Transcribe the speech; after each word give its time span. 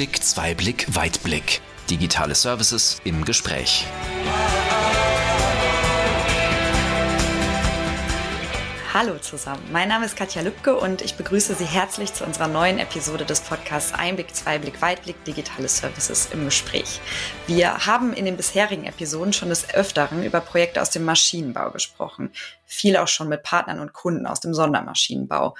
Einblick, 0.00 0.24
Zweiblick, 0.24 0.86
Weitblick. 0.96 1.60
Digitale 1.90 2.34
Services 2.34 3.02
im 3.04 3.22
Gespräch. 3.26 3.84
Hallo 8.94 9.18
zusammen, 9.18 9.62
mein 9.70 9.90
Name 9.90 10.06
ist 10.06 10.16
Katja 10.16 10.40
Lübke 10.40 10.74
und 10.74 11.02
ich 11.02 11.16
begrüße 11.16 11.54
Sie 11.54 11.66
herzlich 11.66 12.14
zu 12.14 12.24
unserer 12.24 12.48
neuen 12.48 12.78
Episode 12.78 13.26
des 13.26 13.42
Podcasts 13.42 13.92
Einblick, 13.92 14.34
Zweiblick, 14.34 14.80
Weitblick, 14.80 15.22
digitale 15.24 15.68
Services 15.68 16.30
im 16.32 16.46
Gespräch. 16.46 16.98
Wir 17.46 17.86
haben 17.86 18.14
in 18.14 18.24
den 18.24 18.38
bisherigen 18.38 18.86
Episoden 18.86 19.34
schon 19.34 19.50
des 19.50 19.68
Öfteren 19.74 20.24
über 20.24 20.40
Projekte 20.40 20.80
aus 20.80 20.88
dem 20.88 21.04
Maschinenbau 21.04 21.70
gesprochen, 21.72 22.32
viel 22.64 22.96
auch 22.96 23.06
schon 23.06 23.28
mit 23.28 23.42
Partnern 23.42 23.80
und 23.80 23.92
Kunden 23.92 24.26
aus 24.26 24.40
dem 24.40 24.54
Sondermaschinenbau. 24.54 25.54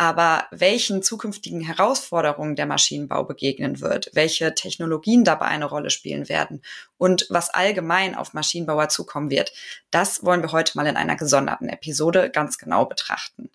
Aber 0.00 0.46
welchen 0.50 1.02
zukünftigen 1.02 1.60
Herausforderungen 1.60 2.56
der 2.56 2.64
Maschinenbau 2.64 3.22
begegnen 3.22 3.82
wird, 3.82 4.08
welche 4.14 4.54
Technologien 4.54 5.24
dabei 5.24 5.44
eine 5.44 5.66
Rolle 5.66 5.90
spielen 5.90 6.30
werden 6.30 6.62
und 6.96 7.26
was 7.28 7.50
allgemein 7.50 8.14
auf 8.14 8.32
Maschinenbauer 8.32 8.88
zukommen 8.88 9.28
wird, 9.28 9.52
das 9.90 10.24
wollen 10.24 10.40
wir 10.40 10.52
heute 10.52 10.72
mal 10.78 10.86
in 10.86 10.96
einer 10.96 11.16
gesonderten 11.16 11.68
Episode 11.68 12.30
ganz 12.30 12.56
genau 12.56 12.86
betrachten. 12.86 13.50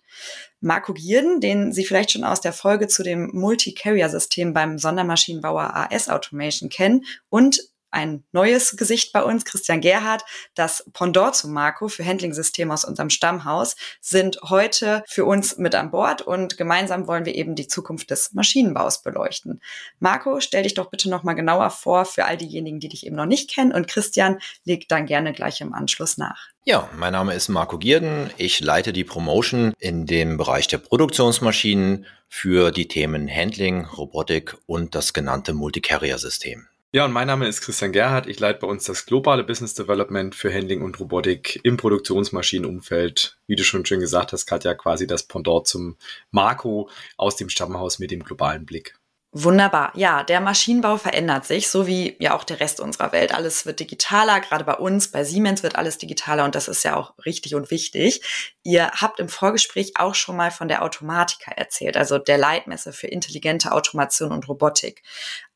Marco 0.60 0.94
Gierden, 0.94 1.40
den 1.40 1.72
Sie 1.72 1.84
vielleicht 1.84 2.12
schon 2.12 2.22
aus 2.22 2.40
der 2.40 2.52
Folge 2.52 2.86
zu 2.86 3.02
dem 3.02 3.28
Multi-Carrier-System 3.32 4.52
beim 4.52 4.78
Sondermaschinenbauer 4.78 5.74
AS 5.74 6.08
Automation 6.08 6.68
kennen 6.68 7.06
und 7.28 7.58
ein 7.96 8.22
neues 8.32 8.76
Gesicht 8.76 9.12
bei 9.12 9.22
uns, 9.22 9.46
Christian 9.46 9.80
Gerhardt. 9.80 10.22
Das 10.54 10.84
Pendant 10.92 11.34
zu 11.34 11.48
Marco 11.48 11.88
für 11.88 12.04
Handling-Systeme 12.04 12.72
aus 12.72 12.84
unserem 12.84 13.08
Stammhaus 13.08 13.74
sind 14.02 14.38
heute 14.44 15.02
für 15.08 15.24
uns 15.24 15.56
mit 15.56 15.74
an 15.74 15.90
Bord 15.90 16.20
und 16.20 16.58
gemeinsam 16.58 17.08
wollen 17.08 17.24
wir 17.24 17.34
eben 17.34 17.54
die 17.54 17.68
Zukunft 17.68 18.10
des 18.10 18.34
Maschinenbaus 18.34 19.02
beleuchten. 19.02 19.62
Marco, 19.98 20.40
stell 20.40 20.62
dich 20.62 20.74
doch 20.74 20.90
bitte 20.90 21.08
nochmal 21.08 21.34
genauer 21.34 21.70
vor 21.70 22.04
für 22.04 22.26
all 22.26 22.36
diejenigen, 22.36 22.80
die 22.80 22.90
dich 22.90 23.06
eben 23.06 23.16
noch 23.16 23.26
nicht 23.26 23.50
kennen 23.50 23.72
und 23.72 23.88
Christian 23.88 24.38
legt 24.64 24.90
dann 24.92 25.06
gerne 25.06 25.32
gleich 25.32 25.62
im 25.62 25.72
Anschluss 25.72 26.18
nach. 26.18 26.48
Ja, 26.64 26.90
mein 26.96 27.12
Name 27.12 27.32
ist 27.32 27.48
Marco 27.48 27.78
Gierden. 27.78 28.28
Ich 28.36 28.60
leite 28.60 28.92
die 28.92 29.04
Promotion 29.04 29.72
in 29.78 30.04
dem 30.04 30.36
Bereich 30.36 30.68
der 30.68 30.78
Produktionsmaschinen 30.78 32.04
für 32.28 32.72
die 32.72 32.88
Themen 32.88 33.26
Handling, 33.26 33.86
Robotik 33.86 34.56
und 34.66 34.94
das 34.94 35.14
genannte 35.14 35.54
Multicarrier-System. 35.54 36.66
Ja, 36.96 37.04
und 37.04 37.12
mein 37.12 37.26
Name 37.26 37.46
ist 37.46 37.60
Christian 37.60 37.92
Gerhardt. 37.92 38.26
Ich 38.26 38.40
leite 38.40 38.60
bei 38.60 38.66
uns 38.66 38.84
das 38.84 39.04
globale 39.04 39.44
Business 39.44 39.74
Development 39.74 40.34
für 40.34 40.50
Handling 40.50 40.80
und 40.80 40.98
Robotik 40.98 41.60
im 41.62 41.76
Produktionsmaschinenumfeld. 41.76 43.36
Wie 43.46 43.54
du 43.54 43.64
schon 43.64 43.84
schön 43.84 44.00
gesagt 44.00 44.32
hast, 44.32 44.46
Katja, 44.46 44.72
quasi 44.72 45.06
das 45.06 45.24
Pendant 45.24 45.66
zum 45.66 45.98
Marco 46.30 46.88
aus 47.18 47.36
dem 47.36 47.50
Stammhaus 47.50 47.98
mit 47.98 48.12
dem 48.12 48.24
globalen 48.24 48.64
Blick. 48.64 48.94
Wunderbar. 49.32 49.92
Ja, 49.94 50.22
der 50.22 50.40
Maschinenbau 50.40 50.96
verändert 50.96 51.44
sich, 51.44 51.68
so 51.68 51.86
wie 51.86 52.16
ja 52.18 52.34
auch 52.34 52.44
der 52.44 52.60
Rest 52.60 52.80
unserer 52.80 53.12
Welt. 53.12 53.34
Alles 53.34 53.66
wird 53.66 53.80
digitaler, 53.80 54.40
gerade 54.40 54.64
bei 54.64 54.72
uns, 54.72 55.08
bei 55.08 55.22
Siemens 55.22 55.62
wird 55.62 55.76
alles 55.76 55.98
digitaler 55.98 56.46
und 56.46 56.54
das 56.54 56.66
ist 56.66 56.82
ja 56.82 56.96
auch 56.96 57.12
richtig 57.26 57.54
und 57.54 57.70
wichtig. 57.70 58.55
Ihr 58.66 58.90
habt 58.90 59.20
im 59.20 59.28
Vorgespräch 59.28 59.92
auch 59.94 60.16
schon 60.16 60.34
mal 60.36 60.50
von 60.50 60.66
der 60.66 60.82
Automatika 60.82 61.52
erzählt, 61.52 61.96
also 61.96 62.18
der 62.18 62.36
Leitmesse 62.36 62.92
für 62.92 63.06
intelligente 63.06 63.70
Automation 63.70 64.32
und 64.32 64.48
Robotik 64.48 65.04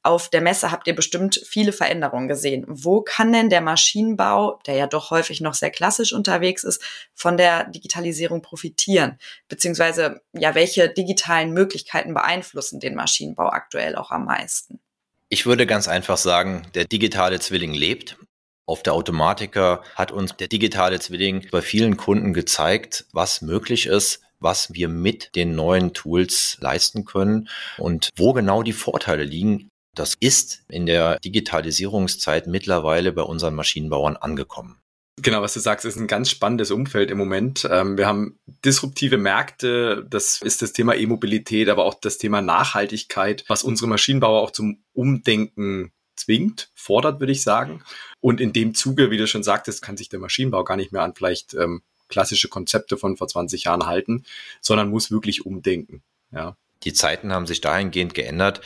auf 0.03 0.31
der 0.31 0.41
Messe 0.41 0.71
habt 0.71 0.87
ihr 0.87 0.95
bestimmt 0.95 1.41
viele 1.47 1.73
Veränderungen 1.73 2.29
gesehen. 2.29 2.65
Wo 2.67 3.03
kann 3.03 3.33
denn 3.33 3.51
der 3.51 3.61
Maschinenbau, 3.61 4.59
der 4.67 4.75
ja 4.75 4.87
doch 4.87 5.11
häufig 5.11 5.41
noch 5.41 5.55
sehr 5.55 5.71
klassisch 5.71 6.13
unterwegs 6.13 6.65
ist, 6.65 6.83
von 7.15 7.37
der 7.37 7.65
Digitalisierung 7.65 8.41
profitieren? 8.41 9.19
Beziehungsweise, 9.49 10.23
ja, 10.33 10.55
welche 10.55 10.89
digitalen 10.89 11.53
Möglichkeiten 11.53 12.15
beeinflussen 12.15 12.81
den 12.81 12.95
Maschinenbau 12.95 13.49
aktuell 13.49 13.95
auch 13.95 14.11
am 14.11 14.25
meisten? 14.25 14.81
Ich 15.29 15.45
würde 15.47 15.67
ganz 15.67 15.87
einfach 15.87 16.17
sagen, 16.17 16.67
der 16.75 16.87
digitale 16.87 17.39
Zwilling 17.39 17.75
lebt. 17.75 18.17
Auf 18.67 18.83
der 18.83 18.95
Automatiker 18.95 19.83
hat 19.95 20.13
uns 20.13 20.37
der 20.37 20.49
digitale 20.49 21.01
Zwilling 21.01 21.49
bei 21.51 21.63
vielen 21.63 21.97
Kunden 21.97 22.33
gezeigt, 22.33 23.07
was 23.13 23.43
möglich 23.43 23.87
ist, 23.87 24.21
was 24.39 24.73
wir 24.73 24.89
mit 24.89 25.35
den 25.35 25.55
neuen 25.55 25.93
Tools 25.93 26.57
leisten 26.61 27.05
können 27.05 27.49
und 27.79 28.11
wo 28.17 28.33
genau 28.33 28.63
die 28.63 28.73
Vorteile 28.73 29.25
liegen, 29.25 29.69
das 29.95 30.15
ist 30.19 30.65
in 30.69 30.87
der 30.87 31.19
Digitalisierungszeit 31.19 32.47
mittlerweile 32.47 33.13
bei 33.13 33.23
unseren 33.23 33.55
Maschinenbauern 33.55 34.17
angekommen. 34.17 34.81
Genau, 35.23 35.43
was 35.43 35.53
du 35.53 35.61
sagst, 35.61 35.85
ist 35.85 35.97
ein 35.97 36.07
ganz 36.07 36.31
spannendes 36.31 36.71
Umfeld 36.71 37.11
im 37.11 37.19
Moment. 37.19 37.69
Ähm, 37.71 37.99
wir 37.99 38.07
haben 38.07 38.39
disruptive 38.65 39.19
Märkte, 39.19 40.07
das 40.09 40.41
ist 40.41 40.63
das 40.63 40.73
Thema 40.73 40.95
E-Mobilität, 40.95 41.69
aber 41.69 41.85
auch 41.85 41.95
das 41.95 42.17
Thema 42.17 42.41
Nachhaltigkeit, 42.41 43.45
was 43.49 43.63
unsere 43.63 43.89
Maschinenbauer 43.89 44.41
auch 44.41 44.51
zum 44.51 44.83
Umdenken 44.95 45.93
zwingt, 46.17 46.71
fordert, 46.75 47.21
würde 47.21 47.33
ich 47.33 47.43
sagen. 47.43 47.83
Und 48.21 48.41
in 48.41 48.53
dem 48.53 48.75
Zuge, 48.75 49.11
wie 49.11 49.17
du 49.17 49.27
schon 49.27 49.43
sagtest, 49.43 49.83
kann 49.83 49.97
sich 49.97 50.09
der 50.09 50.21
Maschinenbau 50.21 50.65
gar 50.65 50.77
nicht 50.77 50.93
mehr 50.93 51.03
an 51.03 51.15
vielleicht 51.15 51.55
ähm, 51.55 51.83
klassische 52.09 52.49
Konzepte 52.49 52.97
von 52.97 53.17
vor 53.17 53.29
20 53.29 53.65
Jahren 53.65 53.87
halten, 53.87 54.25
sondern 54.61 54.91
muss 54.91 55.11
wirklich 55.11 55.47
umdenken. 55.47 56.03
Ja. 56.33 56.57
Die 56.83 56.93
Zeiten 56.93 57.33
haben 57.33 57.47
sich 57.47 57.61
dahingehend 57.61 58.15
geändert, 58.15 58.61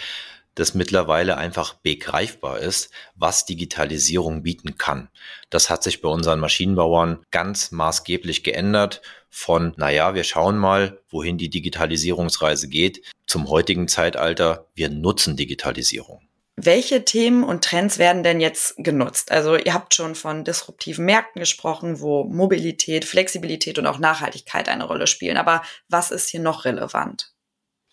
dass 0.55 0.75
mittlerweile 0.75 1.37
einfach 1.37 1.75
begreifbar 1.75 2.61
ist, 2.61 2.91
was 3.15 3.45
Digitalisierung 3.45 4.43
bieten 4.43 4.79
kann. 4.79 5.09
Das 5.51 5.69
hat 5.69 5.83
sich 5.83 6.01
bei 6.01 6.09
unseren 6.09 6.41
Maschinenbauern 6.41 7.25
ganz 7.31 7.73
maßgeblich 7.73 8.45
geändert 8.45 9.03
von, 9.31 9.75
naja, 9.77 10.15
wir 10.15 10.23
schauen 10.23 10.59
mal, 10.59 11.01
wohin 11.09 11.39
die 11.39 11.51
Digitalisierungsreise 11.51 12.69
geht, 12.69 13.03
zum 13.27 13.49
heutigen 13.49 13.89
Zeitalter, 13.89 14.69
wir 14.75 14.91
nutzen 14.91 15.37
Digitalisierung. 15.37 16.23
Welche 16.57 17.05
Themen 17.05 17.43
und 17.43 17.65
Trends 17.65 17.99
werden 17.99 18.23
denn 18.23 18.41
jetzt 18.41 18.77
genutzt? 18.77 19.33
Also 19.33 19.57
ihr 19.57 19.75
habt 19.75 19.93
schon 19.95 20.15
von 20.15 20.45
disruptiven 20.45 21.05
Märkten 21.05 21.41
gesprochen, 21.41 22.01
wo 22.01 22.25
Mobilität, 22.25 23.05
Flexibilität 23.05 23.79
und 23.79 23.87
auch 23.87 23.99
Nachhaltigkeit 23.99 24.69
eine 24.69 24.85
Rolle 24.85 25.09
spielen. 25.09 25.37
Aber 25.37 25.63
was 25.89 26.13
ist 26.13 26.29
hier 26.29 26.41
noch 26.41 26.65
relevant? 26.65 27.35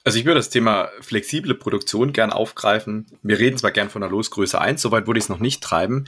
Also 0.03 0.17
ich 0.17 0.25
würde 0.25 0.39
das 0.39 0.49
Thema 0.49 0.89
flexible 1.01 1.55
Produktion 1.55 2.13
gern 2.13 2.31
aufgreifen. 2.31 3.07
Wir 3.21 3.39
reden 3.39 3.57
zwar 3.57 3.71
gern 3.71 3.89
von 3.89 4.01
der 4.01 4.09
Losgröße 4.09 4.59
1, 4.59 4.81
soweit 4.81 5.05
würde 5.05 5.19
ich 5.19 5.25
es 5.25 5.29
noch 5.29 5.39
nicht 5.39 5.61
treiben, 5.61 6.05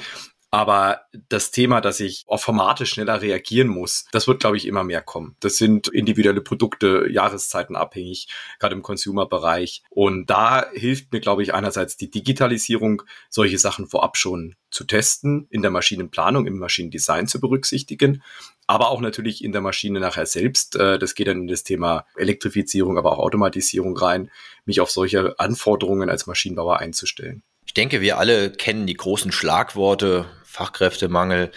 aber 0.53 1.01
das 1.29 1.49
Thema, 1.49 1.81
dass 1.81 1.99
ich 1.99 2.25
auf 2.27 2.43
Formate 2.43 2.85
schneller 2.85 3.23
reagieren 3.23 3.67
muss, 3.67 4.05
das 4.11 4.27
wird, 4.27 4.39
glaube 4.39 4.55
ich, 4.55 4.67
immer 4.67 4.83
mehr 4.83 5.01
kommen. 5.01 5.35
Das 5.39 5.57
sind 5.57 5.87
individuelle 5.87 6.41
Produkte, 6.41 7.07
Jahreszeiten 7.09 7.75
abhängig, 7.75 8.27
gerade 8.59 8.75
im 8.75 8.83
Consumer-Bereich. 8.83 9.81
Und 9.89 10.29
da 10.29 10.69
hilft 10.71 11.11
mir, 11.11 11.21
glaube 11.21 11.41
ich, 11.41 11.55
einerseits 11.55 11.97
die 11.97 12.11
Digitalisierung, 12.11 13.01
solche 13.31 13.57
Sachen 13.57 13.87
vorab 13.87 14.15
schon 14.15 14.53
zu 14.69 14.83
testen, 14.83 15.47
in 15.49 15.63
der 15.63 15.71
Maschinenplanung, 15.71 16.45
im 16.45 16.59
Maschinendesign 16.59 17.25
zu 17.25 17.39
berücksichtigen 17.41 18.21
aber 18.65 18.91
auch 18.91 19.01
natürlich 19.01 19.43
in 19.43 19.51
der 19.51 19.59
Maschine 19.59 19.99
nachher 19.99 20.25
selbst. 20.25 20.77
Äh, 20.77 20.97
das 20.97 21.15
geht 21.15 21.27
dann 21.27 21.41
in 21.41 21.47
das 21.47 21.65
Thema 21.65 22.05
Elektrifizierung, 22.15 22.97
aber 22.97 23.11
auch 23.11 23.19
Automatisierung 23.19 23.97
rein, 23.97 24.31
mich 24.63 24.79
auf 24.79 24.89
solche 24.89 25.37
Anforderungen 25.37 26.09
als 26.09 26.27
Maschinenbauer 26.27 26.79
einzustellen. 26.79 27.43
Ich 27.65 27.73
denke, 27.73 28.01
wir 28.01 28.17
alle 28.17 28.51
kennen 28.51 28.85
die 28.85 28.93
großen 28.93 29.31
Schlagworte 29.31 30.25
Fachkräftemangel, 30.53 31.51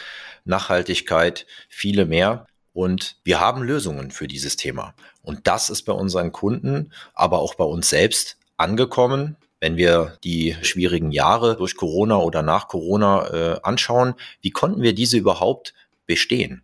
Nachhaltigkeit, 0.47 1.47
viele 1.69 2.07
mehr. 2.07 2.47
Und 2.73 3.17
wir 3.25 3.41
haben 3.41 3.63
Lösungen 3.63 4.11
für 4.11 4.27
dieses 4.27 4.57
Thema. 4.57 4.95
Und 5.23 5.47
das 5.47 5.71
ist 5.71 5.83
bei 5.83 5.93
unseren 5.93 6.33
Kunden, 6.33 6.93
aber 7.15 7.41
auch 7.41 7.55
bei 7.55 7.65
uns 7.65 7.91
selbst 7.91 8.39
angekommen. 8.57 9.37
Wenn 9.61 9.77
wir 9.77 10.17
die 10.25 10.57
schwierigen 10.63 11.11
Jahre 11.11 11.57
durch 11.57 11.77
Corona 11.77 12.19
oder 12.19 12.43
nach 12.43 12.69
Corona 12.69 13.29
äh, 13.29 13.61
anschauen, 13.63 14.15
wie 14.41 14.51
konnten 14.51 14.83
wir 14.83 14.95
diese 14.95 15.17
überhaupt 15.17 15.75
bestehen? 16.07 16.63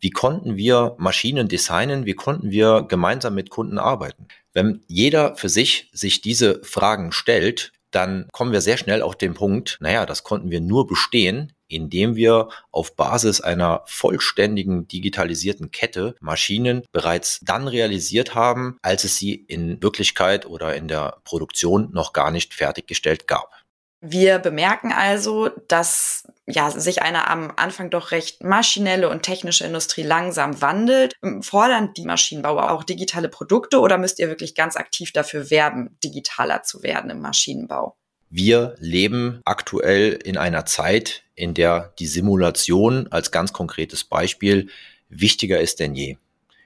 Wie 0.00 0.10
konnten 0.10 0.56
wir 0.56 0.94
Maschinen 0.98 1.48
designen? 1.48 2.06
Wie 2.06 2.14
konnten 2.14 2.50
wir 2.50 2.82
gemeinsam 2.82 3.34
mit 3.34 3.50
Kunden 3.50 3.78
arbeiten? 3.78 4.28
Wenn 4.52 4.82
jeder 4.86 5.36
für 5.36 5.48
sich 5.48 5.90
sich 5.92 6.20
diese 6.20 6.62
Fragen 6.62 7.10
stellt, 7.12 7.72
dann 7.90 8.28
kommen 8.32 8.52
wir 8.52 8.60
sehr 8.60 8.76
schnell 8.76 9.02
auf 9.02 9.16
den 9.16 9.34
Punkt, 9.34 9.78
naja, 9.80 10.04
das 10.04 10.24
konnten 10.24 10.50
wir 10.50 10.60
nur 10.60 10.86
bestehen, 10.86 11.53
indem 11.68 12.16
wir 12.16 12.48
auf 12.70 12.96
Basis 12.96 13.40
einer 13.40 13.82
vollständigen 13.86 14.88
digitalisierten 14.88 15.70
Kette 15.70 16.14
Maschinen 16.20 16.82
bereits 16.92 17.40
dann 17.42 17.68
realisiert 17.68 18.34
haben, 18.34 18.78
als 18.82 19.04
es 19.04 19.16
sie 19.16 19.34
in 19.34 19.82
Wirklichkeit 19.82 20.46
oder 20.46 20.76
in 20.76 20.88
der 20.88 21.18
Produktion 21.24 21.90
noch 21.92 22.12
gar 22.12 22.30
nicht 22.30 22.54
fertiggestellt 22.54 23.26
gab. 23.26 23.50
Wir 24.06 24.38
bemerken 24.38 24.92
also, 24.92 25.48
dass 25.66 26.28
ja, 26.44 26.70
sich 26.70 27.00
eine 27.00 27.26
am 27.26 27.50
Anfang 27.56 27.88
doch 27.88 28.10
recht 28.10 28.44
maschinelle 28.44 29.08
und 29.08 29.22
technische 29.22 29.64
Industrie 29.64 30.02
langsam 30.02 30.60
wandelt. 30.60 31.14
Fordern 31.40 31.94
die 31.94 32.04
Maschinenbauer 32.04 32.70
auch 32.70 32.84
digitale 32.84 33.30
Produkte 33.30 33.80
oder 33.80 33.96
müsst 33.96 34.18
ihr 34.18 34.28
wirklich 34.28 34.54
ganz 34.54 34.76
aktiv 34.76 35.12
dafür 35.12 35.50
werben, 35.50 35.98
digitaler 36.04 36.62
zu 36.62 36.82
werden 36.82 37.08
im 37.08 37.20
Maschinenbau? 37.20 37.96
Wir 38.36 38.74
leben 38.80 39.40
aktuell 39.44 40.10
in 40.24 40.36
einer 40.36 40.66
Zeit, 40.66 41.22
in 41.36 41.54
der 41.54 41.94
die 42.00 42.08
Simulation 42.08 43.06
als 43.12 43.30
ganz 43.30 43.52
konkretes 43.52 44.02
Beispiel 44.02 44.70
wichtiger 45.08 45.60
ist 45.60 45.78
denn 45.78 45.94
je. 45.94 46.16